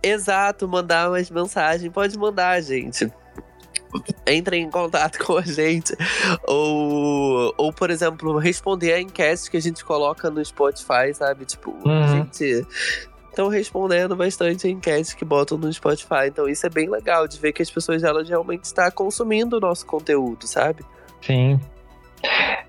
[0.05, 1.91] Exato, mandar umas mensagens.
[1.91, 3.11] Pode mandar, gente.
[4.27, 5.95] entrem em contato com a gente.
[6.47, 11.45] Ou, ou, por exemplo, responder a enquete que a gente coloca no Spotify, sabe?
[11.45, 12.07] Tipo, uhum.
[12.07, 12.65] gente
[13.29, 16.27] estão respondendo bastante a enquete que botam no Spotify.
[16.27, 19.59] Então isso é bem legal de ver que as pessoas elas realmente estão consumindo o
[19.59, 20.85] nosso conteúdo, sabe?
[21.21, 21.59] Sim.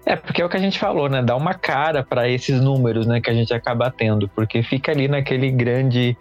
[0.05, 1.23] É, porque é o que a gente falou, né?
[1.23, 5.09] Dá uma cara para esses números, né, que a gente acaba tendo, porque fica ali
[5.09, 6.17] naquele grande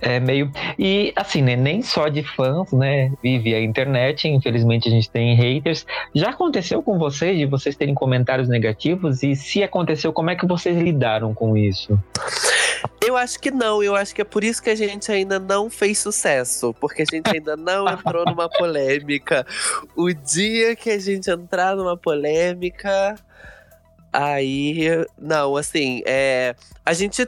[0.00, 0.50] é meio.
[0.78, 1.56] E assim, né?
[1.56, 3.12] Nem só de fãs, né?
[3.22, 4.28] Vive a internet.
[4.28, 5.86] Infelizmente a gente tem haters.
[6.14, 9.22] Já aconteceu com vocês de vocês terem comentários negativos?
[9.22, 11.98] E se aconteceu, como é que vocês lidaram com isso?
[13.04, 15.68] Eu acho que não, eu acho que é por isso que a gente ainda não
[15.68, 19.46] fez sucesso, porque a gente ainda não entrou numa polêmica.
[19.96, 23.16] O dia que a gente entrar numa polêmica,
[24.12, 24.86] aí.
[25.18, 26.54] Não, assim, é.
[26.84, 27.26] A gente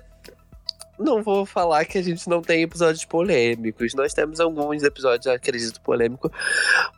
[1.03, 3.95] não vou falar que a gente não tem episódios polêmicos.
[3.95, 6.31] Nós temos alguns episódios, acredito, polêmicos.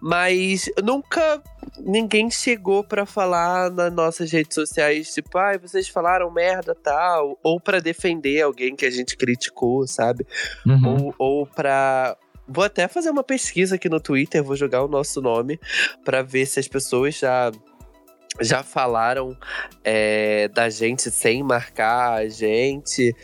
[0.00, 1.42] Mas nunca
[1.78, 7.38] ninguém chegou para falar nas nossas redes sociais, tipo, ai, ah, vocês falaram merda tal.
[7.42, 10.26] Ou para defender alguém que a gente criticou, sabe?
[10.66, 11.06] Uhum.
[11.06, 12.16] Ou, ou pra.
[12.46, 15.58] Vou até fazer uma pesquisa aqui no Twitter, vou jogar o nosso nome
[16.04, 17.50] para ver se as pessoas já
[18.40, 19.36] já falaram
[19.84, 23.14] é, da gente sem marcar a gente.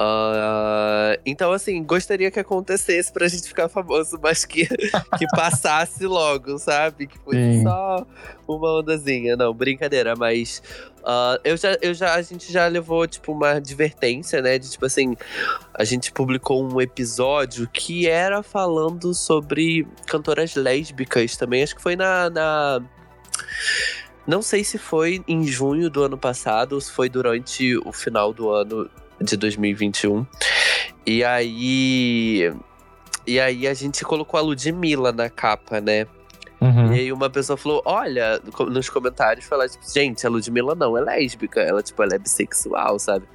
[0.00, 4.66] Uh, então, assim, gostaria que acontecesse pra gente ficar famoso, mas que,
[5.18, 7.06] que passasse logo, sabe?
[7.06, 7.62] Que fosse Sim.
[7.62, 8.06] só
[8.48, 9.36] uma ondazinha.
[9.36, 10.62] Não, brincadeira, mas
[11.00, 14.58] uh, eu já, eu já, a gente já levou, tipo, uma advertência, né?
[14.58, 15.14] De tipo assim,
[15.74, 21.62] a gente publicou um episódio que era falando sobre cantoras lésbicas também.
[21.62, 22.30] Acho que foi na...
[22.30, 22.82] na
[24.26, 28.32] não sei se foi em junho do ano passado ou se foi durante o final
[28.32, 28.88] do ano
[29.20, 30.26] de 2021.
[31.06, 32.52] E aí.
[33.26, 36.06] E aí a gente colocou a Ludmilla na capa, né?
[36.60, 36.92] Uhum.
[36.92, 41.00] E aí uma pessoa falou: olha, nos comentários, falou tipo, gente, a Ludmilla não é
[41.00, 43.26] lésbica, ela, tipo, ela é bissexual, sabe?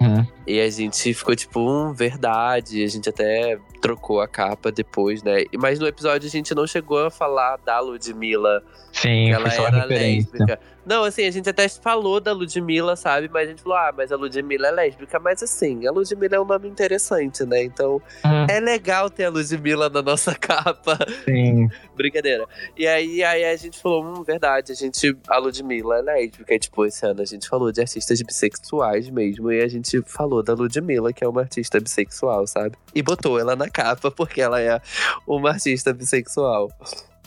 [0.00, 0.24] Uhum.
[0.46, 2.84] E a gente ficou tipo, hum, verdade.
[2.84, 5.44] A gente até trocou a capa depois, né?
[5.58, 8.62] Mas no episódio a gente não chegou a falar da Ludmilla.
[8.92, 10.58] Sim, ela era lésbica.
[10.88, 13.28] Não, assim, a gente até falou da Ludmilla, sabe?
[13.30, 15.18] Mas a gente falou, ah, mas a Ludmilla é lésbica.
[15.18, 17.62] Mas assim, a Ludmilla é um nome interessante, né?
[17.62, 18.46] Então uhum.
[18.48, 20.98] é legal ter a Ludmilla na nossa capa.
[21.26, 21.68] Sim.
[21.94, 22.46] Brincadeira.
[22.74, 25.14] E aí, aí a gente falou, hum, verdade, a gente.
[25.28, 26.54] A Ludmilla é lésbica.
[26.54, 29.52] E, tipo, esse ano a gente falou de artistas bissexuais mesmo.
[29.52, 32.76] E a gente falou da Ludmilla, que é uma artista bissexual, sabe?
[32.94, 34.80] E botou ela na capa, porque ela é
[35.26, 36.70] uma artista bissexual.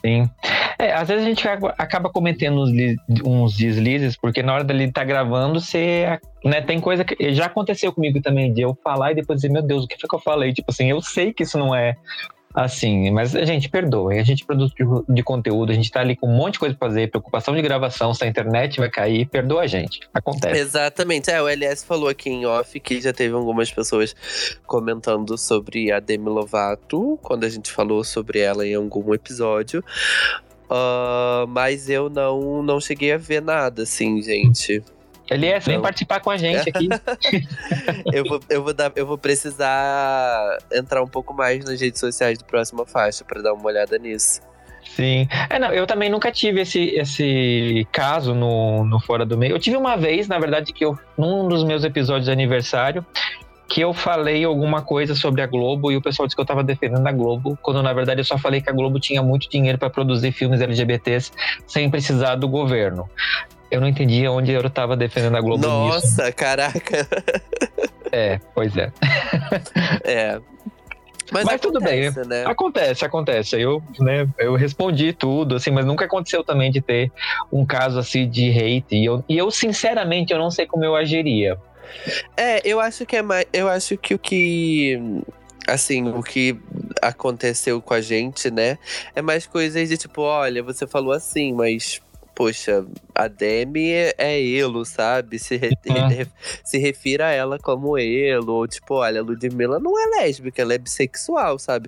[0.03, 0.29] Sim.
[0.79, 2.71] É, às vezes a gente acaba cometendo uns,
[3.23, 6.19] uns deslizes, porque na hora dele estar tá gravando, você.
[6.43, 7.33] Né, tem coisa que.
[7.33, 10.09] Já aconteceu comigo também, de eu falar e depois dizer, meu Deus, o que foi
[10.09, 10.53] que eu falei?
[10.53, 11.95] Tipo assim, eu sei que isso não é
[12.53, 14.83] assim, mas a gente perdoa, a gente produz de,
[15.13, 17.61] de, conteúdo, a gente tá ali com um monte de coisa pra fazer, preocupação de
[17.61, 20.01] gravação, se a internet vai cair, perdoa a gente.
[20.13, 20.59] Acontece.
[20.59, 21.29] Exatamente.
[21.29, 24.15] É, o LS falou aqui em off que já teve algumas pessoas
[24.65, 29.83] comentando sobre a Demi Lovato, quando a gente falou sobre ela em algum episódio.
[30.71, 34.81] Uh, mas eu não, não cheguei a ver nada, assim, gente.
[35.31, 36.89] Elias, vem participar com a gente aqui.
[38.13, 42.37] eu, vou, eu, vou dar, eu vou precisar entrar um pouco mais nas redes sociais
[42.37, 44.41] do Próxima Faixa para dar uma olhada nisso.
[44.83, 45.27] Sim.
[45.49, 49.55] É, não, eu também nunca tive esse, esse caso no, no Fora do Meio.
[49.55, 53.05] Eu tive uma vez, na verdade, que eu, num dos meus episódios de aniversário,
[53.69, 56.61] que eu falei alguma coisa sobre a Globo e o pessoal disse que eu estava
[56.61, 59.77] defendendo a Globo, quando na verdade eu só falei que a Globo tinha muito dinheiro
[59.77, 61.31] para produzir filmes LGBTs
[61.65, 63.09] sem precisar do governo.
[63.71, 66.35] Eu não entendia onde eu estava defendendo a Globo Nossa, nisso.
[66.35, 67.07] caraca.
[68.13, 68.91] É, pois é.
[70.03, 70.41] É.
[71.31, 72.43] Mas, mas tudo bem, né?
[72.45, 73.61] acontece, acontece.
[73.61, 77.09] Eu, né, eu respondi tudo, assim, mas nunca aconteceu também de ter
[77.49, 78.97] um caso assim de hate.
[78.97, 81.57] E eu, e eu sinceramente, eu não sei como eu agiria.
[82.35, 83.45] É, eu acho que é mais.
[83.53, 85.23] Eu acho que o que.
[85.65, 86.59] Assim, o que
[87.01, 88.77] aconteceu com a gente, né?
[89.15, 92.01] É mais coisas de tipo, olha, você falou assim, mas
[92.41, 92.83] poxa,
[93.13, 95.37] a Demi é elo, sabe?
[95.37, 96.25] Se, re, uhum.
[96.65, 100.73] se refira a ela como elo, ou tipo, olha, a Ludmilla não é lésbica, ela
[100.73, 101.87] é bissexual, sabe?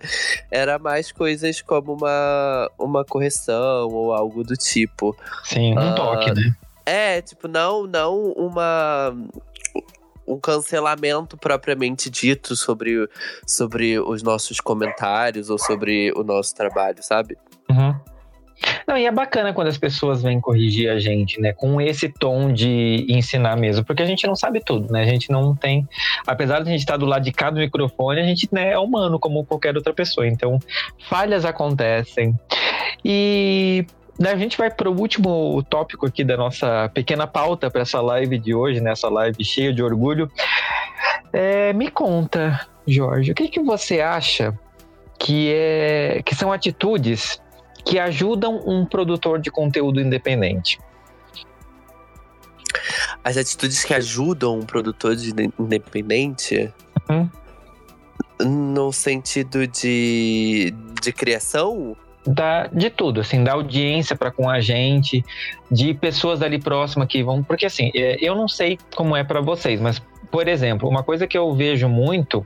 [0.51, 5.17] Era mais coisas como uma, uma correção ou algo do tipo.
[5.43, 6.55] Sim, um uh, toque, né?
[6.85, 9.11] É, tipo, não, não uma
[10.27, 13.09] um cancelamento propriamente dito sobre,
[13.47, 17.35] sobre os nossos comentários ou sobre o nosso trabalho, sabe?
[17.67, 18.12] Uhum.
[18.87, 21.53] Não, e é bacana quando as pessoas vêm corrigir a gente, né?
[21.53, 25.01] Com esse tom de ensinar mesmo, porque a gente não sabe tudo, né?
[25.01, 25.87] A gente não tem.
[26.27, 29.19] Apesar de a gente estar do lado de cada microfone, a gente né, é humano
[29.19, 30.27] como qualquer outra pessoa.
[30.27, 30.59] Então,
[31.09, 32.37] falhas acontecem.
[33.03, 33.85] E
[34.19, 37.99] né, a gente vai para o último tópico aqui da nossa pequena pauta para essa
[38.01, 40.31] live de hoje, nessa né, live cheia de orgulho.
[41.31, 44.57] É, me conta, Jorge, o que, que você acha
[45.19, 47.41] que, é, que são atitudes
[47.85, 50.79] que ajudam um produtor de conteúdo independente?
[53.23, 56.73] As atitudes que ajudam um produtor de independente?
[57.09, 57.29] Uhum.
[58.73, 61.95] No sentido de, de criação?
[62.25, 65.23] da, de tudo, assim, da audiência para com a gente,
[65.69, 67.43] de pessoas ali próximas que vão.
[67.43, 71.27] Porque, assim, é, eu não sei como é para vocês, mas, por exemplo, uma coisa
[71.27, 72.45] que eu vejo muito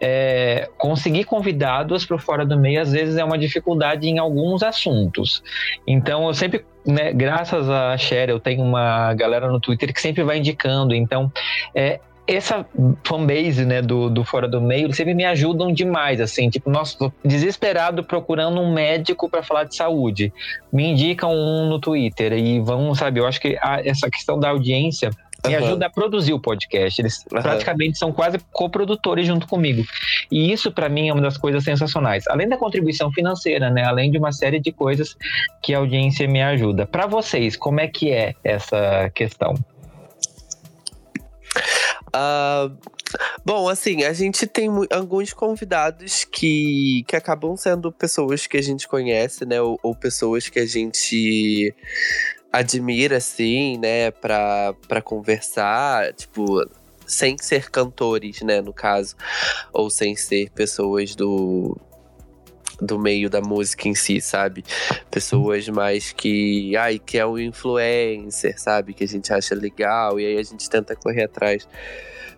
[0.00, 5.42] é, conseguir convidados para fora do meio às vezes é uma dificuldade em alguns assuntos.
[5.86, 10.24] Então eu sempre, né, graças a Cher, eu tenho uma galera no Twitter que sempre
[10.24, 10.94] vai indicando.
[10.94, 11.30] Então
[11.74, 12.64] é, essa
[13.04, 17.12] fanbase, né, do, do Fora do Meio, sempre me ajudam demais, assim, tipo, nossa, tô
[17.24, 20.32] desesperado procurando um médico para falar de saúde.
[20.72, 24.50] Me indicam um no Twitter e vão, sabe, eu acho que a, essa questão da
[24.50, 25.10] audiência
[25.46, 25.64] me uhum.
[25.64, 27.00] ajuda a produzir o podcast.
[27.00, 27.42] Eles uhum.
[27.42, 29.84] praticamente são quase coprodutores junto comigo.
[30.30, 32.24] E isso, para mim, é uma das coisas sensacionais.
[32.28, 33.84] Além da contribuição financeira, né?
[33.84, 35.16] Além de uma série de coisas
[35.62, 36.86] que a audiência me ajuda.
[36.86, 39.54] Para vocês, como é que é essa questão?
[42.14, 42.76] Uh,
[43.44, 48.88] bom, assim, a gente tem alguns convidados que, que acabam sendo pessoas que a gente
[48.88, 49.60] conhece, né?
[49.60, 51.74] Ou, ou pessoas que a gente
[52.52, 54.10] admira, assim, né?
[54.10, 56.64] Pra, pra conversar, tipo,
[57.06, 58.60] sem ser cantores, né?
[58.60, 59.16] No caso,
[59.72, 61.76] ou sem ser pessoas do,
[62.80, 64.64] do meio da música em si, sabe?
[65.10, 68.94] Pessoas mais que, ai, que é um influencer, sabe?
[68.94, 71.68] Que a gente acha legal e aí a gente tenta correr atrás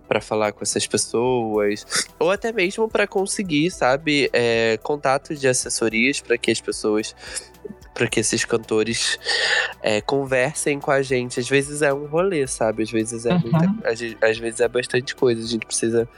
[0.09, 1.87] para falar com essas pessoas,
[2.19, 7.15] ou até mesmo para conseguir, sabe, é, contatos de assessorias para que as pessoas
[7.95, 9.19] para que esses cantores
[9.83, 11.39] é, conversem com a gente.
[11.39, 12.83] Às vezes é um rolê, sabe?
[12.83, 13.41] Às vezes é uhum.
[13.41, 15.43] muita, às, às, vezes é bastante coisa.
[15.43, 16.09] A gente precisa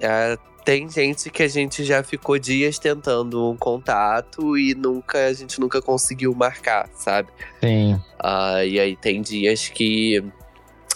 [0.00, 5.32] é, tem gente que a gente já ficou dias tentando um contato e nunca a
[5.32, 7.28] gente nunca conseguiu marcar, sabe?
[7.60, 7.94] Sim.
[7.94, 10.22] Uh, e aí tem dias que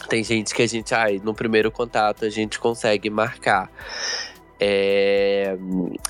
[0.09, 3.71] tem gente que a gente, ai, no primeiro contato a gente consegue marcar.
[4.61, 5.57] É,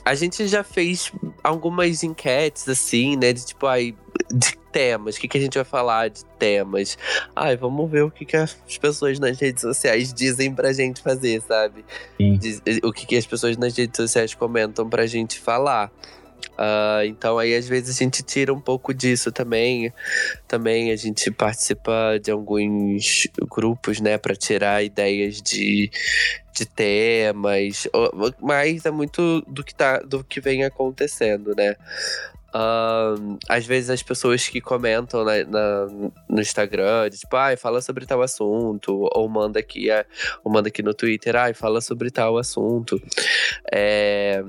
[0.04, 1.10] a gente já fez
[1.42, 3.32] algumas enquetes, assim, né?
[3.32, 3.94] De tipo, ai,
[4.30, 5.16] de temas.
[5.16, 6.98] O que, que a gente vai falar de temas?
[7.34, 11.40] Ai, vamos ver o que, que as pessoas nas redes sociais dizem pra gente fazer,
[11.40, 11.84] sabe?
[12.38, 15.90] Diz, o que, que as pessoas nas redes sociais comentam pra gente falar.
[16.52, 19.92] Uh, então aí às vezes a gente tira um pouco disso também.
[20.46, 25.90] Também a gente participa de alguns grupos, né, para tirar ideias de,
[26.52, 27.88] de temas,
[28.40, 31.76] mas é muito do que tá, do que vem acontecendo, né?
[32.54, 35.86] Uh, às vezes as pessoas que comentam na, na,
[36.28, 40.06] no Instagram, tipo, ai, fala sobre tal assunto, ou manda aqui, é,
[40.44, 43.02] ou manda aqui no Twitter, ai, fala sobre tal assunto.
[43.72, 44.44] É,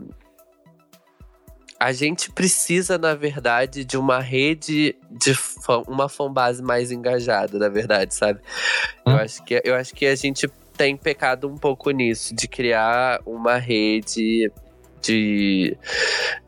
[1.79, 7.69] a gente precisa, na verdade, de uma rede de fã, uma fanbase mais engajada, na
[7.69, 8.39] verdade, sabe?
[9.05, 9.11] Hum.
[9.11, 13.21] Eu, acho que, eu acho que a gente tem pecado um pouco nisso, de criar
[13.25, 14.51] uma rede
[15.01, 15.77] de,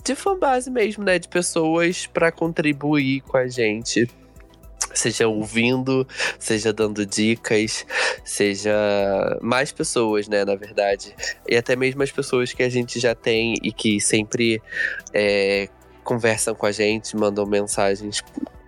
[0.03, 1.19] de fanbase mesmo, né?
[1.19, 4.09] De pessoas para contribuir com a gente.
[4.97, 6.07] Seja ouvindo,
[6.39, 7.85] seja dando dicas,
[8.23, 8.75] seja
[9.41, 11.15] mais pessoas, né, na verdade.
[11.47, 14.61] E até mesmo as pessoas que a gente já tem e que sempre
[15.13, 15.69] é,
[16.03, 18.23] conversam com a gente, mandam mensagens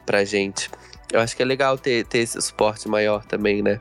[0.06, 0.70] pra gente.
[1.12, 3.80] Eu acho que é legal ter, ter esse suporte maior também, né?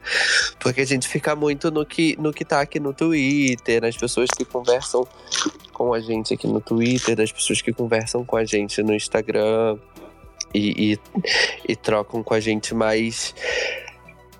[0.59, 4.31] Porque a gente fica muito no que, no que tá aqui no Twitter, nas pessoas
[4.35, 5.07] que conversam
[5.73, 9.77] com a gente aqui no Twitter, das pessoas que conversam com a gente no Instagram
[10.55, 10.99] e, e,
[11.69, 13.35] e trocam com a gente mais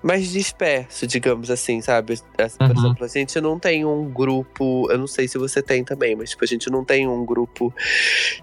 [0.01, 2.17] mais disperso, digamos assim, sabe?
[2.17, 2.71] Por uhum.
[2.71, 6.29] exemplo, a gente não tem um grupo, eu não sei se você tem também, mas
[6.29, 7.73] tipo, a gente não tem um grupo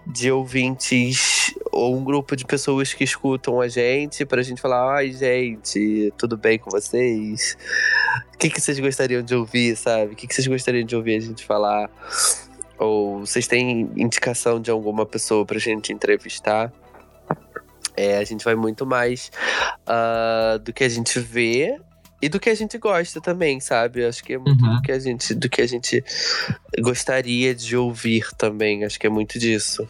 [0.06, 5.12] de ouvintes ou um grupo de pessoas que escutam a gente pra gente falar, ai
[5.12, 7.56] gente, tudo bem com vocês?
[8.34, 10.12] O que, que vocês gostariam de ouvir, sabe?
[10.12, 11.90] O que, que vocês gostariam de ouvir a gente falar?
[12.78, 16.70] Ou vocês têm indicação de alguma pessoa pra gente entrevistar?
[17.96, 19.30] É, a gente vai muito mais
[19.88, 21.78] uh, do que a gente vê
[22.20, 24.04] e do que a gente gosta também, sabe?
[24.04, 24.76] Acho que é muito uhum.
[24.76, 26.04] do que a gente do que a gente
[26.80, 28.84] gostaria de ouvir também.
[28.84, 29.88] Acho que é muito disso.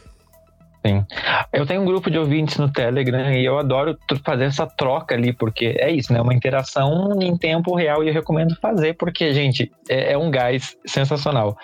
[0.87, 1.05] Sim.
[1.53, 5.33] Eu tenho um grupo de ouvintes no Telegram e eu adoro fazer essa troca ali,
[5.33, 6.21] porque é isso, né?
[6.21, 10.77] Uma interação em tempo real e eu recomendo fazer, porque, gente, é, é um gás
[10.87, 11.57] sensacional.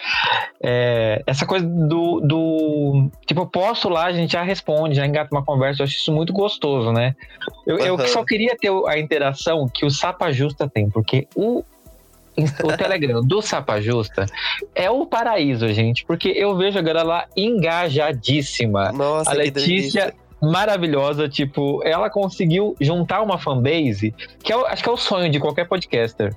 [0.63, 3.11] É, essa coisa do, do.
[3.27, 6.13] Tipo, eu posto lá, a gente já responde, já engata uma conversa, eu acho isso
[6.13, 7.15] muito gostoso, né?
[7.67, 7.85] Eu, uhum.
[7.85, 11.65] eu só queria ter a interação que o Sapa Justa tem, porque o
[12.65, 14.27] o Telegram do Sapa Justa
[14.75, 18.93] é o paraíso, gente, porque eu vejo a galera lá engajadíssima.
[18.93, 24.13] Nossa, a Letícia maravilhosa, tipo, ela conseguiu juntar uma fanbase
[24.43, 26.35] que eu, acho que é o sonho de qualquer podcaster.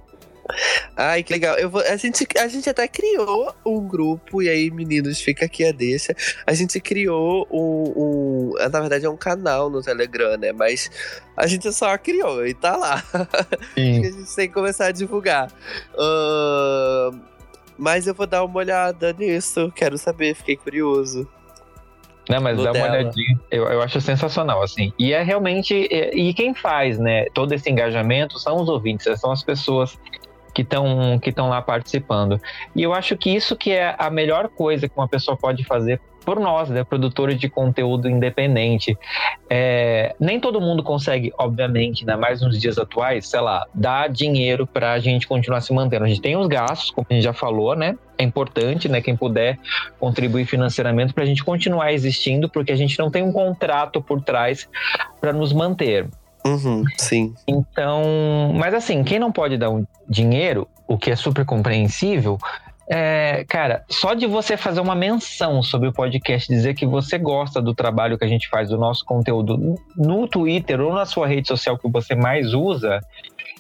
[0.96, 1.58] Ai, que legal.
[1.58, 5.66] Eu vou, a, gente, a gente até criou um grupo, e aí, meninos, fica aqui
[5.66, 6.16] a deixa.
[6.46, 8.70] A gente criou um, um.
[8.70, 10.52] Na verdade, é um canal no Telegram, né?
[10.52, 10.90] Mas
[11.36, 13.04] a gente só criou e tá lá.
[13.76, 14.06] Sim.
[14.06, 15.52] a gente tem que começar a divulgar.
[15.94, 17.20] Uh,
[17.78, 19.72] mas eu vou dar uma olhada nisso.
[19.76, 21.28] Quero saber, fiquei curioso.
[22.30, 23.40] Não, mas dá uma olhadinha.
[23.52, 24.92] Eu, eu acho sensacional, assim.
[24.98, 25.74] E é realmente.
[25.76, 27.26] E, e quem faz, né?
[27.34, 29.98] Todo esse engajamento são os ouvintes, são as pessoas
[30.56, 32.40] que estão que lá participando.
[32.74, 36.00] E eu acho que isso que é a melhor coisa que uma pessoa pode fazer
[36.26, 38.98] por nós, né, produtores de conteúdo independente.
[39.48, 44.66] É, nem todo mundo consegue, obviamente, ainda mais nos dias atuais, sei lá, dar dinheiro
[44.66, 46.06] para a gente continuar se mantendo.
[46.06, 47.96] A gente tem os gastos, como a gente já falou, né?
[48.18, 49.02] É importante, né?
[49.02, 49.60] Quem puder
[50.00, 54.20] contribuir financeiramente para a gente continuar existindo, porque a gente não tem um contrato por
[54.20, 54.68] trás
[55.22, 56.08] para nos manter.
[56.46, 57.34] Uhum, sim.
[57.48, 62.38] Então, mas assim, quem não pode dar um dinheiro, o que é super compreensível,
[62.88, 67.60] é, cara, só de você fazer uma menção sobre o podcast, dizer que você gosta
[67.60, 71.48] do trabalho que a gente faz, do nosso conteúdo no Twitter ou na sua rede
[71.48, 73.02] social que você mais usa,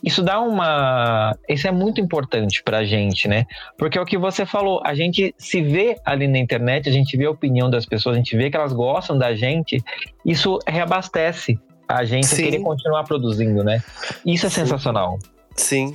[0.04, 1.36] isso dá uma.
[1.50, 3.46] Isso é muito importante pra gente, né?
[3.76, 7.18] Porque é o que você falou, a gente se vê ali na internet, a gente
[7.18, 9.84] vê a opinião das pessoas, a gente vê que elas gostam da gente,
[10.24, 12.44] isso reabastece a gente Sim.
[12.44, 13.84] querer continuar produzindo, né?
[14.26, 15.20] Isso é sensacional.
[15.56, 15.94] Sim.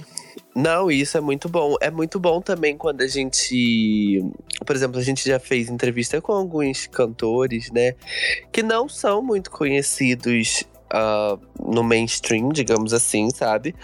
[0.55, 1.77] Não, isso é muito bom.
[1.81, 4.25] É muito bom também quando a gente.
[4.67, 7.95] Por exemplo, a gente já fez entrevista com alguns cantores, né?
[8.53, 13.75] Que não são muito conhecidos uh, no mainstream, digamos assim, sabe?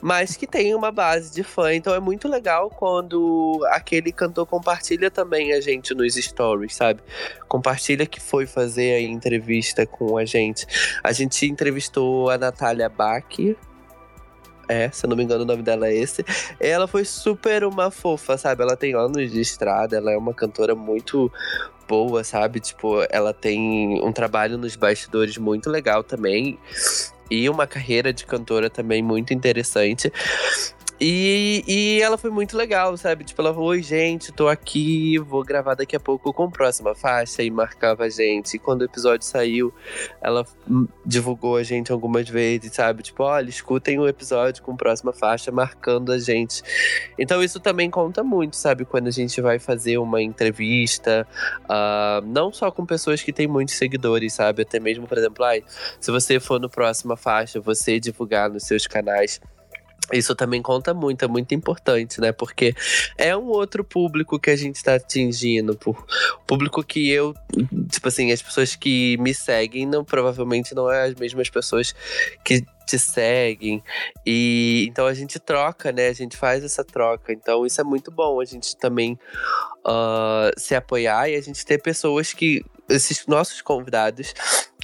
[0.00, 1.74] Mas que tem uma base de fã.
[1.74, 7.00] Então é muito legal quando aquele cantor compartilha também a gente nos stories, sabe?
[7.48, 10.66] Compartilha que foi fazer a entrevista com a gente.
[11.02, 13.24] A gente entrevistou a Natália Bach,
[14.70, 16.24] é, se eu não me engano, o nome dela é esse.
[16.60, 18.62] Ela foi super uma fofa, sabe?
[18.62, 21.30] Ela tem anos de estrada, ela é uma cantora muito
[21.90, 22.60] boa, sabe?
[22.60, 26.56] Tipo, ela tem um trabalho nos bastidores muito legal também.
[27.28, 30.12] E uma carreira de cantora também muito interessante.
[31.00, 33.24] E, e ela foi muito legal, sabe?
[33.24, 37.42] Tipo, ela falou: Oi, gente, tô aqui, vou gravar daqui a pouco com próxima faixa.
[37.42, 38.56] E marcava a gente.
[38.56, 39.72] E quando o episódio saiu,
[40.20, 40.44] ela
[41.06, 43.02] divulgou a gente algumas vezes, sabe?
[43.02, 46.62] Tipo, olha, escutem o episódio com próxima faixa, marcando a gente.
[47.18, 48.84] Então, isso também conta muito, sabe?
[48.84, 51.26] Quando a gente vai fazer uma entrevista,
[51.64, 54.62] uh, não só com pessoas que têm muitos seguidores, sabe?
[54.62, 55.64] Até mesmo, por exemplo, ai,
[55.98, 59.40] se você for no próxima faixa, você divulgar nos seus canais
[60.12, 62.32] isso também conta muito, é muito importante, né?
[62.32, 62.74] Porque
[63.16, 65.76] é um outro público que a gente está atingindo.
[65.76, 66.04] Por
[66.46, 67.34] público que eu,
[67.90, 71.94] tipo assim, as pessoas que me seguem não provavelmente não é as mesmas pessoas
[72.44, 73.82] que te seguem.
[74.26, 76.08] E então a gente troca, né?
[76.08, 77.32] A gente faz essa troca.
[77.32, 78.40] Então isso é muito bom.
[78.40, 79.18] A gente também
[79.86, 82.64] uh, se apoiar e a gente ter pessoas que.
[82.88, 84.34] Esses nossos convidados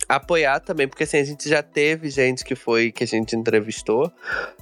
[0.08, 4.10] apoiar também, porque assim, a gente já teve gente que foi, que a gente entrevistou,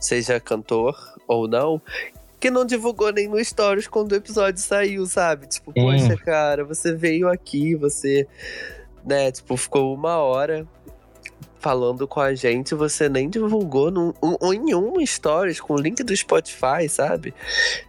[0.01, 1.81] seja cantor ou não,
[2.41, 5.47] que não divulgou nem no Stories quando o episódio saiu, sabe?
[5.47, 5.81] Tipo, Sim.
[5.81, 8.27] poxa, cara, você veio aqui, você,
[9.05, 10.67] né, tipo, ficou uma hora
[11.65, 16.03] falando com a gente, você nem divulgou num, um, em um stories com o link
[16.03, 17.33] do Spotify, sabe?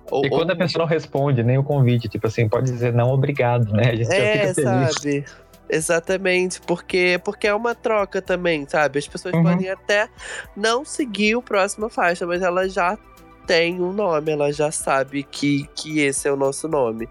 [0.09, 0.55] Ou, e quando ou...
[0.55, 3.89] a pessoa não responde nem o convite, tipo assim, pode dizer não obrigado, né?
[3.89, 5.25] A gente é, sabe?
[5.69, 8.99] Exatamente, porque, porque é uma troca também, sabe?
[8.99, 9.43] As pessoas uhum.
[9.43, 10.09] podem até
[10.55, 12.97] não seguir o próximo faixa, mas ela já
[13.45, 17.07] tem um nome, ela já sabe que, que esse é o nosso nome.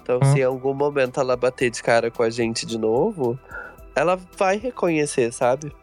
[0.00, 0.32] Então, uhum.
[0.32, 3.38] se em algum momento ela bater de cara com a gente de novo,
[3.94, 5.74] ela vai reconhecer, sabe?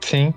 [0.00, 0.34] Sim.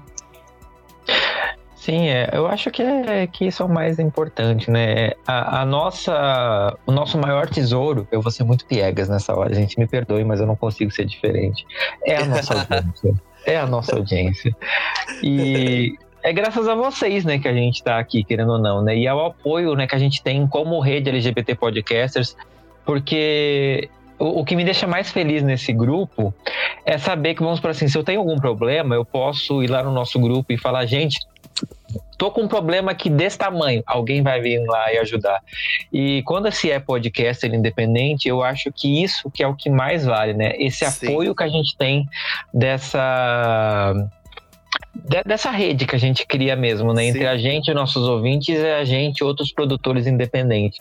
[1.88, 5.12] Sim, é, eu acho que, é, que isso é o mais importante, né?
[5.26, 9.56] A, a, nossa, o nosso maior tesouro, eu vou ser muito piegas nessa hora, a
[9.56, 11.66] gente me perdoe, mas eu não consigo ser diferente.
[12.06, 13.16] É a nossa audiência.
[13.46, 14.54] é a nossa audiência.
[15.24, 18.98] E é graças a vocês, né, que a gente está aqui, querendo ou não, né?
[18.98, 22.36] E ao apoio, né, que a gente tem como rede LGBT Podcasters,
[22.86, 26.34] porque o, o, que me deixa mais feliz nesse grupo
[26.86, 29.82] é saber que, vamos para assim, se eu tenho algum problema, eu posso ir lá
[29.82, 31.20] no nosso grupo e falar, gente,
[32.18, 35.42] tô com um problema aqui desse tamanho, alguém vai vir lá e ajudar.
[35.94, 40.06] E quando se é podcaster independente, eu acho que isso que é o que mais
[40.06, 40.54] vale, né?
[40.58, 41.08] Esse Sim.
[41.08, 42.08] apoio que a gente tem
[42.54, 43.94] dessa
[45.26, 47.04] dessa rede que a gente cria mesmo, né?
[47.04, 47.10] Sim.
[47.10, 50.80] Entre a gente nossos ouvintes e a gente outros produtores independentes.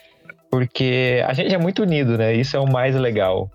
[0.51, 2.35] Porque a gente é muito unido, né?
[2.35, 3.51] Isso é o mais legal.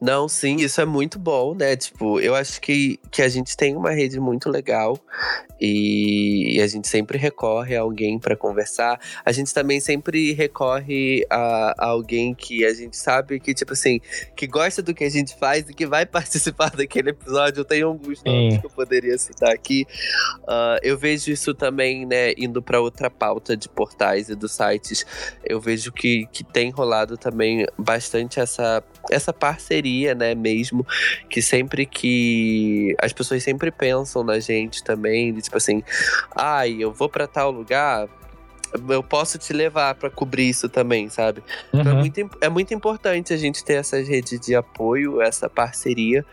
[0.00, 1.74] Não, sim, isso é muito bom, né?
[1.74, 4.98] Tipo, eu acho que, que a gente tem uma rede muito legal
[5.60, 9.00] e, a gente sempre recorre a alguém para conversar.
[9.24, 14.00] A gente também sempre recorre a, a, alguém que a gente sabe que, tipo assim,
[14.34, 17.60] que gosta do que a gente faz e que vai participar daquele episódio.
[17.60, 19.86] Eu tenho alguns nomes que eu poderia citar aqui.
[20.42, 25.06] Uh, eu vejo isso também, né, indo para outra pauta de portais e dos sites.
[25.44, 30.86] Eu vejo que, que tem rolado também bastante essa, essa parceria, né, mesmo.
[31.28, 32.94] Que sempre que.
[33.00, 35.82] As pessoas sempre pensam na gente também tipo assim,
[36.34, 38.08] ai, eu vou para tal lugar,
[38.88, 41.42] eu posso te levar para cobrir isso também, sabe?
[41.72, 41.80] Uhum.
[41.80, 42.00] Então é uhum.
[42.00, 46.24] muito, é muito importante a gente ter essas redes de apoio, essa parceria,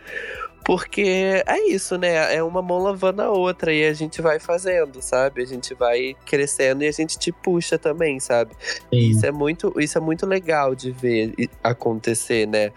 [0.64, 2.34] porque é isso, né?
[2.34, 5.41] É uma mão lavando a outra e a gente vai fazendo, sabe?
[5.41, 8.51] A gente vai crescendo e a gente te puxa também, sabe?
[8.91, 12.72] Isso é muito, isso é muito legal de ver acontecer, né?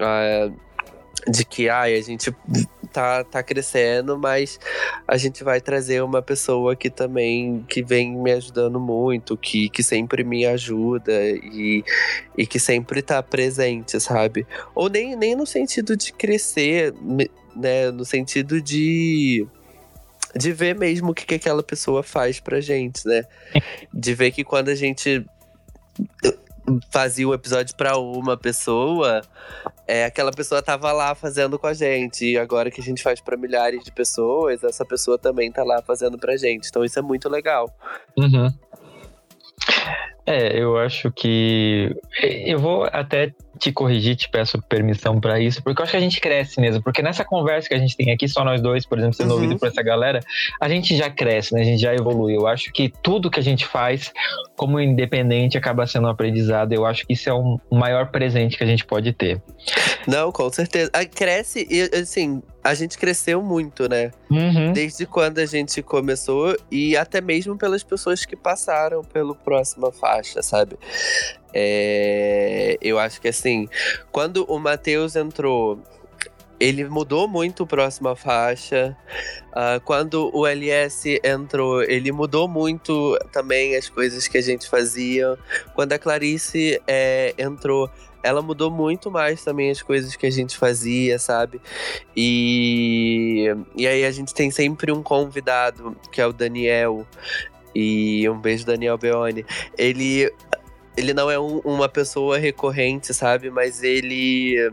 [0.00, 0.50] Ah,
[1.26, 2.34] de que ai, a gente
[2.92, 4.60] tá, tá crescendo, mas
[5.06, 9.82] a gente vai trazer uma pessoa que também que vem me ajudando muito, que, que
[9.82, 11.82] sempre me ajuda e,
[12.36, 14.46] e que sempre tá presente, sabe?
[14.74, 16.94] Ou nem, nem no sentido de crescer,
[17.56, 17.90] né?
[17.90, 19.46] No sentido de
[20.36, 23.24] de ver mesmo o que, que aquela pessoa faz pra gente, né?
[23.92, 25.24] De ver que quando a gente
[26.90, 29.20] fazia o episódio para uma pessoa,
[29.86, 32.24] é, aquela pessoa tava lá fazendo com a gente.
[32.24, 35.82] E agora que a gente faz para milhares de pessoas, essa pessoa também tá lá
[35.82, 36.68] fazendo pra gente.
[36.68, 37.70] Então isso é muito legal.
[38.16, 38.52] Uhum.
[40.26, 41.94] É, eu acho que.
[42.44, 46.00] Eu vou até te corrigir, te peço permissão para isso, porque eu acho que a
[46.00, 46.82] gente cresce mesmo.
[46.82, 49.42] Porque nessa conversa que a gente tem aqui, só nós dois, por exemplo, sendo uhum.
[49.42, 50.20] ouvido por essa galera,
[50.60, 51.60] a gente já cresce, né?
[51.60, 52.36] A gente já evolui.
[52.36, 54.12] Eu acho que tudo que a gente faz
[54.56, 56.72] como independente acaba sendo um aprendizado.
[56.72, 59.40] Eu acho que isso é o maior presente que a gente pode ter.
[60.06, 60.90] Não, com certeza.
[61.14, 64.10] Cresce e, assim, a gente cresceu muito, né?
[64.30, 64.72] Uhum.
[64.72, 70.42] Desde quando a gente começou e até mesmo pelas pessoas que passaram pelo próxima faixa,
[70.42, 70.78] sabe?
[71.52, 73.68] É, eu acho que assim,
[74.10, 75.78] quando o Matheus entrou,
[76.58, 78.96] ele mudou muito o próxima faixa.
[79.50, 85.36] Uh, quando o LS entrou, ele mudou muito também as coisas que a gente fazia.
[85.74, 87.90] Quando a Clarice é, entrou,
[88.24, 91.60] ela mudou muito mais também as coisas que a gente fazia, sabe?
[92.16, 97.06] E, e aí a gente tem sempre um convidado, que é o Daniel.
[97.74, 99.44] E um beijo, Daniel Beoni.
[99.76, 100.32] Ele
[100.96, 103.50] ele não é um, uma pessoa recorrente, sabe?
[103.50, 104.72] Mas ele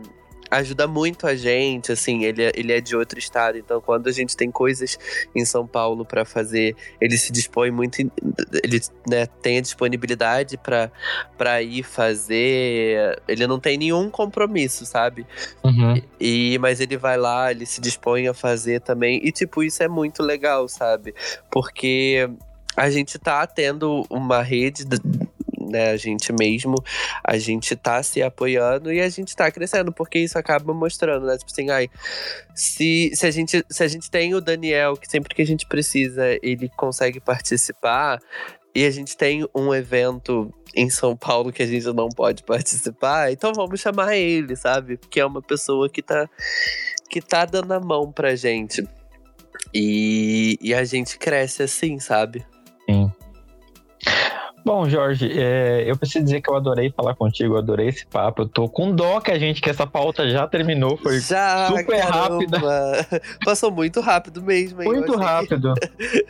[0.52, 4.12] ajuda muito a gente, assim, ele, é, ele é de outro estado, então quando a
[4.12, 4.98] gente tem coisas
[5.34, 11.62] em São Paulo para fazer, ele se dispõe muito, ele né, tem a disponibilidade para
[11.62, 15.26] ir fazer, ele não tem nenhum compromisso, sabe?
[15.64, 16.00] Uhum.
[16.20, 19.88] E, mas ele vai lá, ele se dispõe a fazer também, e tipo, isso é
[19.88, 21.14] muito legal, sabe?
[21.50, 22.28] Porque
[22.76, 24.84] a gente tá tendo uma rede
[25.70, 25.90] né?
[25.90, 26.74] A gente mesmo,
[27.24, 31.36] a gente tá se apoiando e a gente tá crescendo, porque isso acaba mostrando, né?
[31.36, 31.88] Tipo assim, ai,
[32.54, 35.66] se, se, a gente, se a gente tem o Daniel, que sempre que a gente
[35.66, 38.20] precisa, ele consegue participar,
[38.74, 43.30] e a gente tem um evento em São Paulo que a gente não pode participar,
[43.30, 44.98] então vamos chamar ele, sabe?
[45.10, 46.28] Que é uma pessoa que tá,
[47.10, 48.86] que tá dando a mão pra gente.
[49.74, 52.44] E, e a gente cresce assim, sabe?
[54.64, 58.42] Bom, Jorge, é, eu preciso dizer que eu adorei falar contigo, eu adorei esse papo.
[58.42, 61.98] Eu tô com dó que a gente, que essa pauta já terminou, foi já, super
[61.98, 62.60] rápida.
[63.44, 64.88] Passou muito rápido mesmo, hein?
[64.88, 65.74] Muito rápido.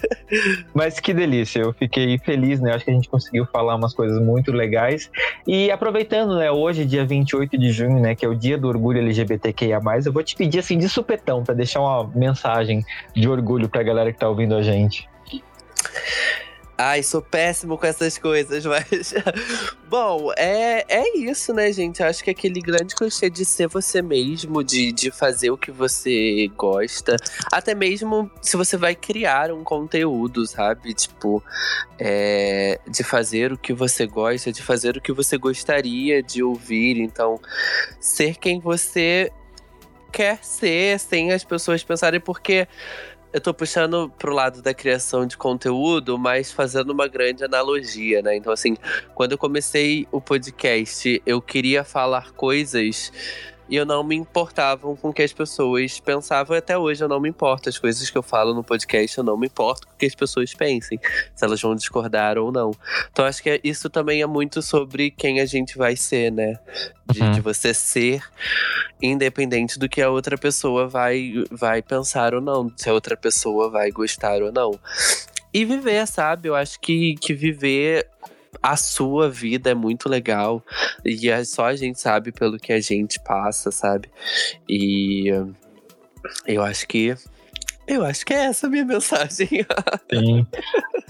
[0.72, 2.74] Mas que delícia, eu fiquei feliz, né?
[2.74, 5.10] Acho que a gente conseguiu falar umas coisas muito legais.
[5.46, 8.98] E aproveitando, né, hoje, dia 28 de junho, né, que é o dia do orgulho
[8.98, 12.82] LGBTQIA+, eu vou te pedir, assim, de supetão, para deixar uma mensagem
[13.14, 15.06] de orgulho pra galera que tá ouvindo a gente.
[16.84, 19.14] Ai, sou péssimo com essas coisas, mas.
[19.88, 22.02] Bom, é, é isso, né, gente?
[22.02, 26.50] Acho que aquele grande clichê de ser você mesmo, de, de fazer o que você
[26.56, 27.16] gosta.
[27.52, 30.92] Até mesmo se você vai criar um conteúdo, sabe?
[30.92, 31.40] Tipo,
[32.00, 36.98] é, de fazer o que você gosta, de fazer o que você gostaria de ouvir.
[36.98, 37.40] Então,
[38.00, 39.30] ser quem você
[40.12, 42.68] quer ser, sem as pessoas pensarem, porque
[43.32, 48.36] eu tô puxando pro lado da criação de conteúdo, mas fazendo uma grande analogia, né?
[48.36, 48.76] Então, assim,
[49.14, 53.10] quando eu comecei o podcast, eu queria falar coisas
[53.72, 56.54] e eu não me importava com o que as pessoas pensavam.
[56.54, 57.70] E até hoje eu não me importo.
[57.70, 60.14] As coisas que eu falo no podcast, eu não me importo com o que as
[60.14, 61.00] pessoas pensem,
[61.34, 62.72] se elas vão discordar ou não.
[63.10, 66.58] Então acho que isso também é muito sobre quem a gente vai ser, né?
[67.10, 67.32] De, uhum.
[67.32, 68.22] de você ser
[69.00, 73.70] independente do que a outra pessoa vai, vai pensar ou não, se a outra pessoa
[73.70, 74.78] vai gostar ou não.
[75.50, 76.46] E viver, sabe?
[76.46, 78.06] Eu acho que, que viver
[78.62, 80.62] a sua vida é muito legal.
[81.04, 84.08] E é só a gente sabe pelo que a gente passa, sabe?
[84.68, 85.28] E
[86.46, 87.14] eu acho que.
[87.86, 89.48] Eu acho que é essa a minha mensagem.
[90.12, 90.46] Sim.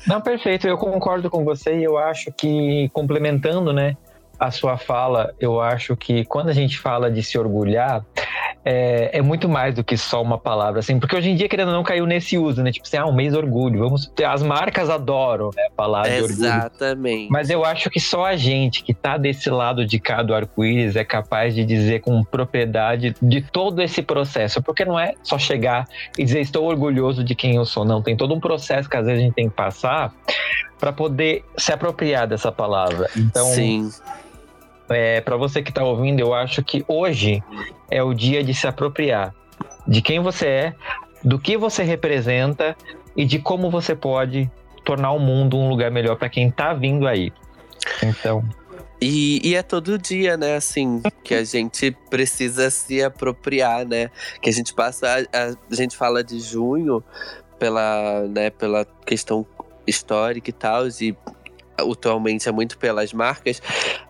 [0.07, 0.67] Não, perfeito.
[0.67, 3.97] Eu concordo com você e eu acho que, complementando, né,
[4.39, 8.05] a sua fala, eu acho que quando a gente fala de se orgulhar,
[8.65, 11.69] é, é, muito mais do que só uma palavra, assim, porque hoje em dia, querendo
[11.69, 12.71] ou não, caiu nesse uso, né?
[12.71, 13.81] Tipo assim, ah, um mês orgulho.
[13.81, 15.67] Vamos as marcas adoram, né?
[15.77, 16.31] Falar de orgulho.
[16.31, 17.31] Exatamente.
[17.31, 20.95] Mas eu acho que só a gente que tá desse lado de cá do arco-íris
[20.95, 25.87] é capaz de dizer com propriedade de todo esse processo, porque não é só chegar
[26.17, 28.01] e dizer estou orgulhoso de quem eu sou, não.
[28.01, 30.13] Tem todo um processo que às vezes a gente tem que passar
[30.83, 33.09] para poder se apropriar dessa palavra.
[33.17, 33.89] Então, Sim
[34.93, 37.43] é, para você que está ouvindo, eu acho que hoje
[37.91, 39.35] é o dia de se apropriar
[39.87, 40.75] de quem você é,
[41.25, 42.77] do que você representa
[43.17, 44.51] e de como você pode
[44.85, 47.33] tornar o mundo um lugar melhor para quem está vindo aí.
[48.03, 48.45] Então.
[49.01, 54.11] E, e, é todo dia, né, assim, que a gente precisa se apropriar, né?
[54.41, 57.03] Que a gente passa, a, a gente fala de junho
[57.59, 59.45] pela, né, pela questão
[59.87, 61.17] histórica e tal, e
[61.77, 63.61] atualmente é muito pelas marcas,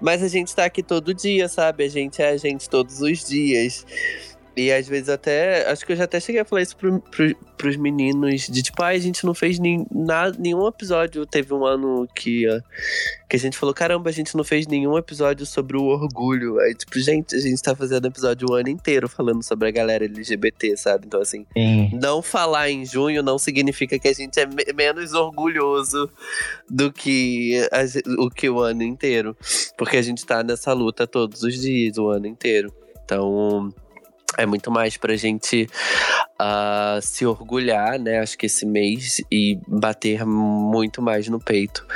[0.01, 1.85] mas a gente tá aqui todo dia, sabe?
[1.85, 3.87] A gente é a gente todos os dias.
[4.57, 5.71] E às vezes até.
[5.71, 8.49] Acho que eu já até cheguei a falar isso pro, pro, pros meninos.
[8.49, 11.25] De tipo, ah, a gente não fez nem, nada, nenhum episódio.
[11.25, 12.47] Teve um ano que,
[13.29, 16.61] que a gente falou: caramba, a gente não fez nenhum episódio sobre o orgulho.
[16.61, 20.05] Aí, tipo, gente, a gente tá fazendo episódio o ano inteiro falando sobre a galera
[20.05, 21.07] LGBT, sabe?
[21.07, 21.99] Então, assim, Sim.
[22.01, 26.11] não falar em junho não significa que a gente é me menos orgulhoso
[26.69, 27.85] do que a,
[28.23, 29.35] o que o ano inteiro.
[29.79, 32.71] Porque a gente tá nessa luta todos os dias, o ano inteiro.
[33.05, 33.73] Então
[34.39, 35.69] é muito mais pra gente
[36.41, 38.21] uh, se orgulhar, né?
[38.21, 41.87] Acho que esse mês e bater muito mais no peito.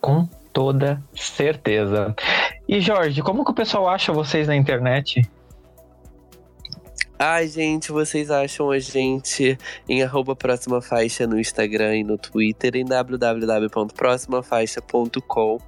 [0.00, 2.14] Com toda certeza.
[2.68, 5.22] E Jorge, como que o pessoal acha vocês na internet?
[7.20, 9.58] Ai, gente, vocês acham a gente
[9.88, 15.58] em arroba próxima faixa no Instagram e no Twitter, em www.proximafaixa.com.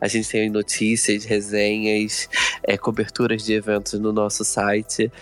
[0.00, 2.28] A gente tem notícias, resenhas,
[2.64, 5.12] é, coberturas de eventos no nosso site.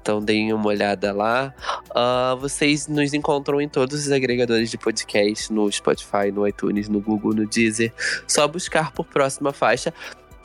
[0.00, 1.52] Então deem uma olhada lá.
[1.90, 7.00] Uh, vocês nos encontram em todos os agregadores de podcast, no Spotify, no iTunes, no
[7.00, 7.92] Google, no Deezer.
[8.28, 9.92] Só buscar por próxima faixa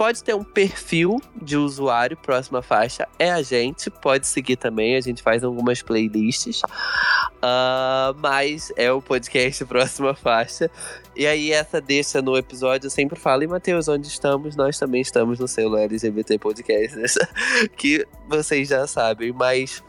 [0.01, 4.99] pode ter um perfil de usuário, próxima faixa é a gente, pode seguir também, a
[4.99, 6.63] gente faz algumas playlists.
[6.63, 10.71] Uh, mas é o podcast Próxima Faixa.
[11.15, 14.55] E aí, essa deixa no episódio, eu sempre falo, e Matheus, onde estamos?
[14.55, 17.19] Nós também estamos no selo LGBT Podcast,
[17.77, 19.83] que vocês já sabem, mas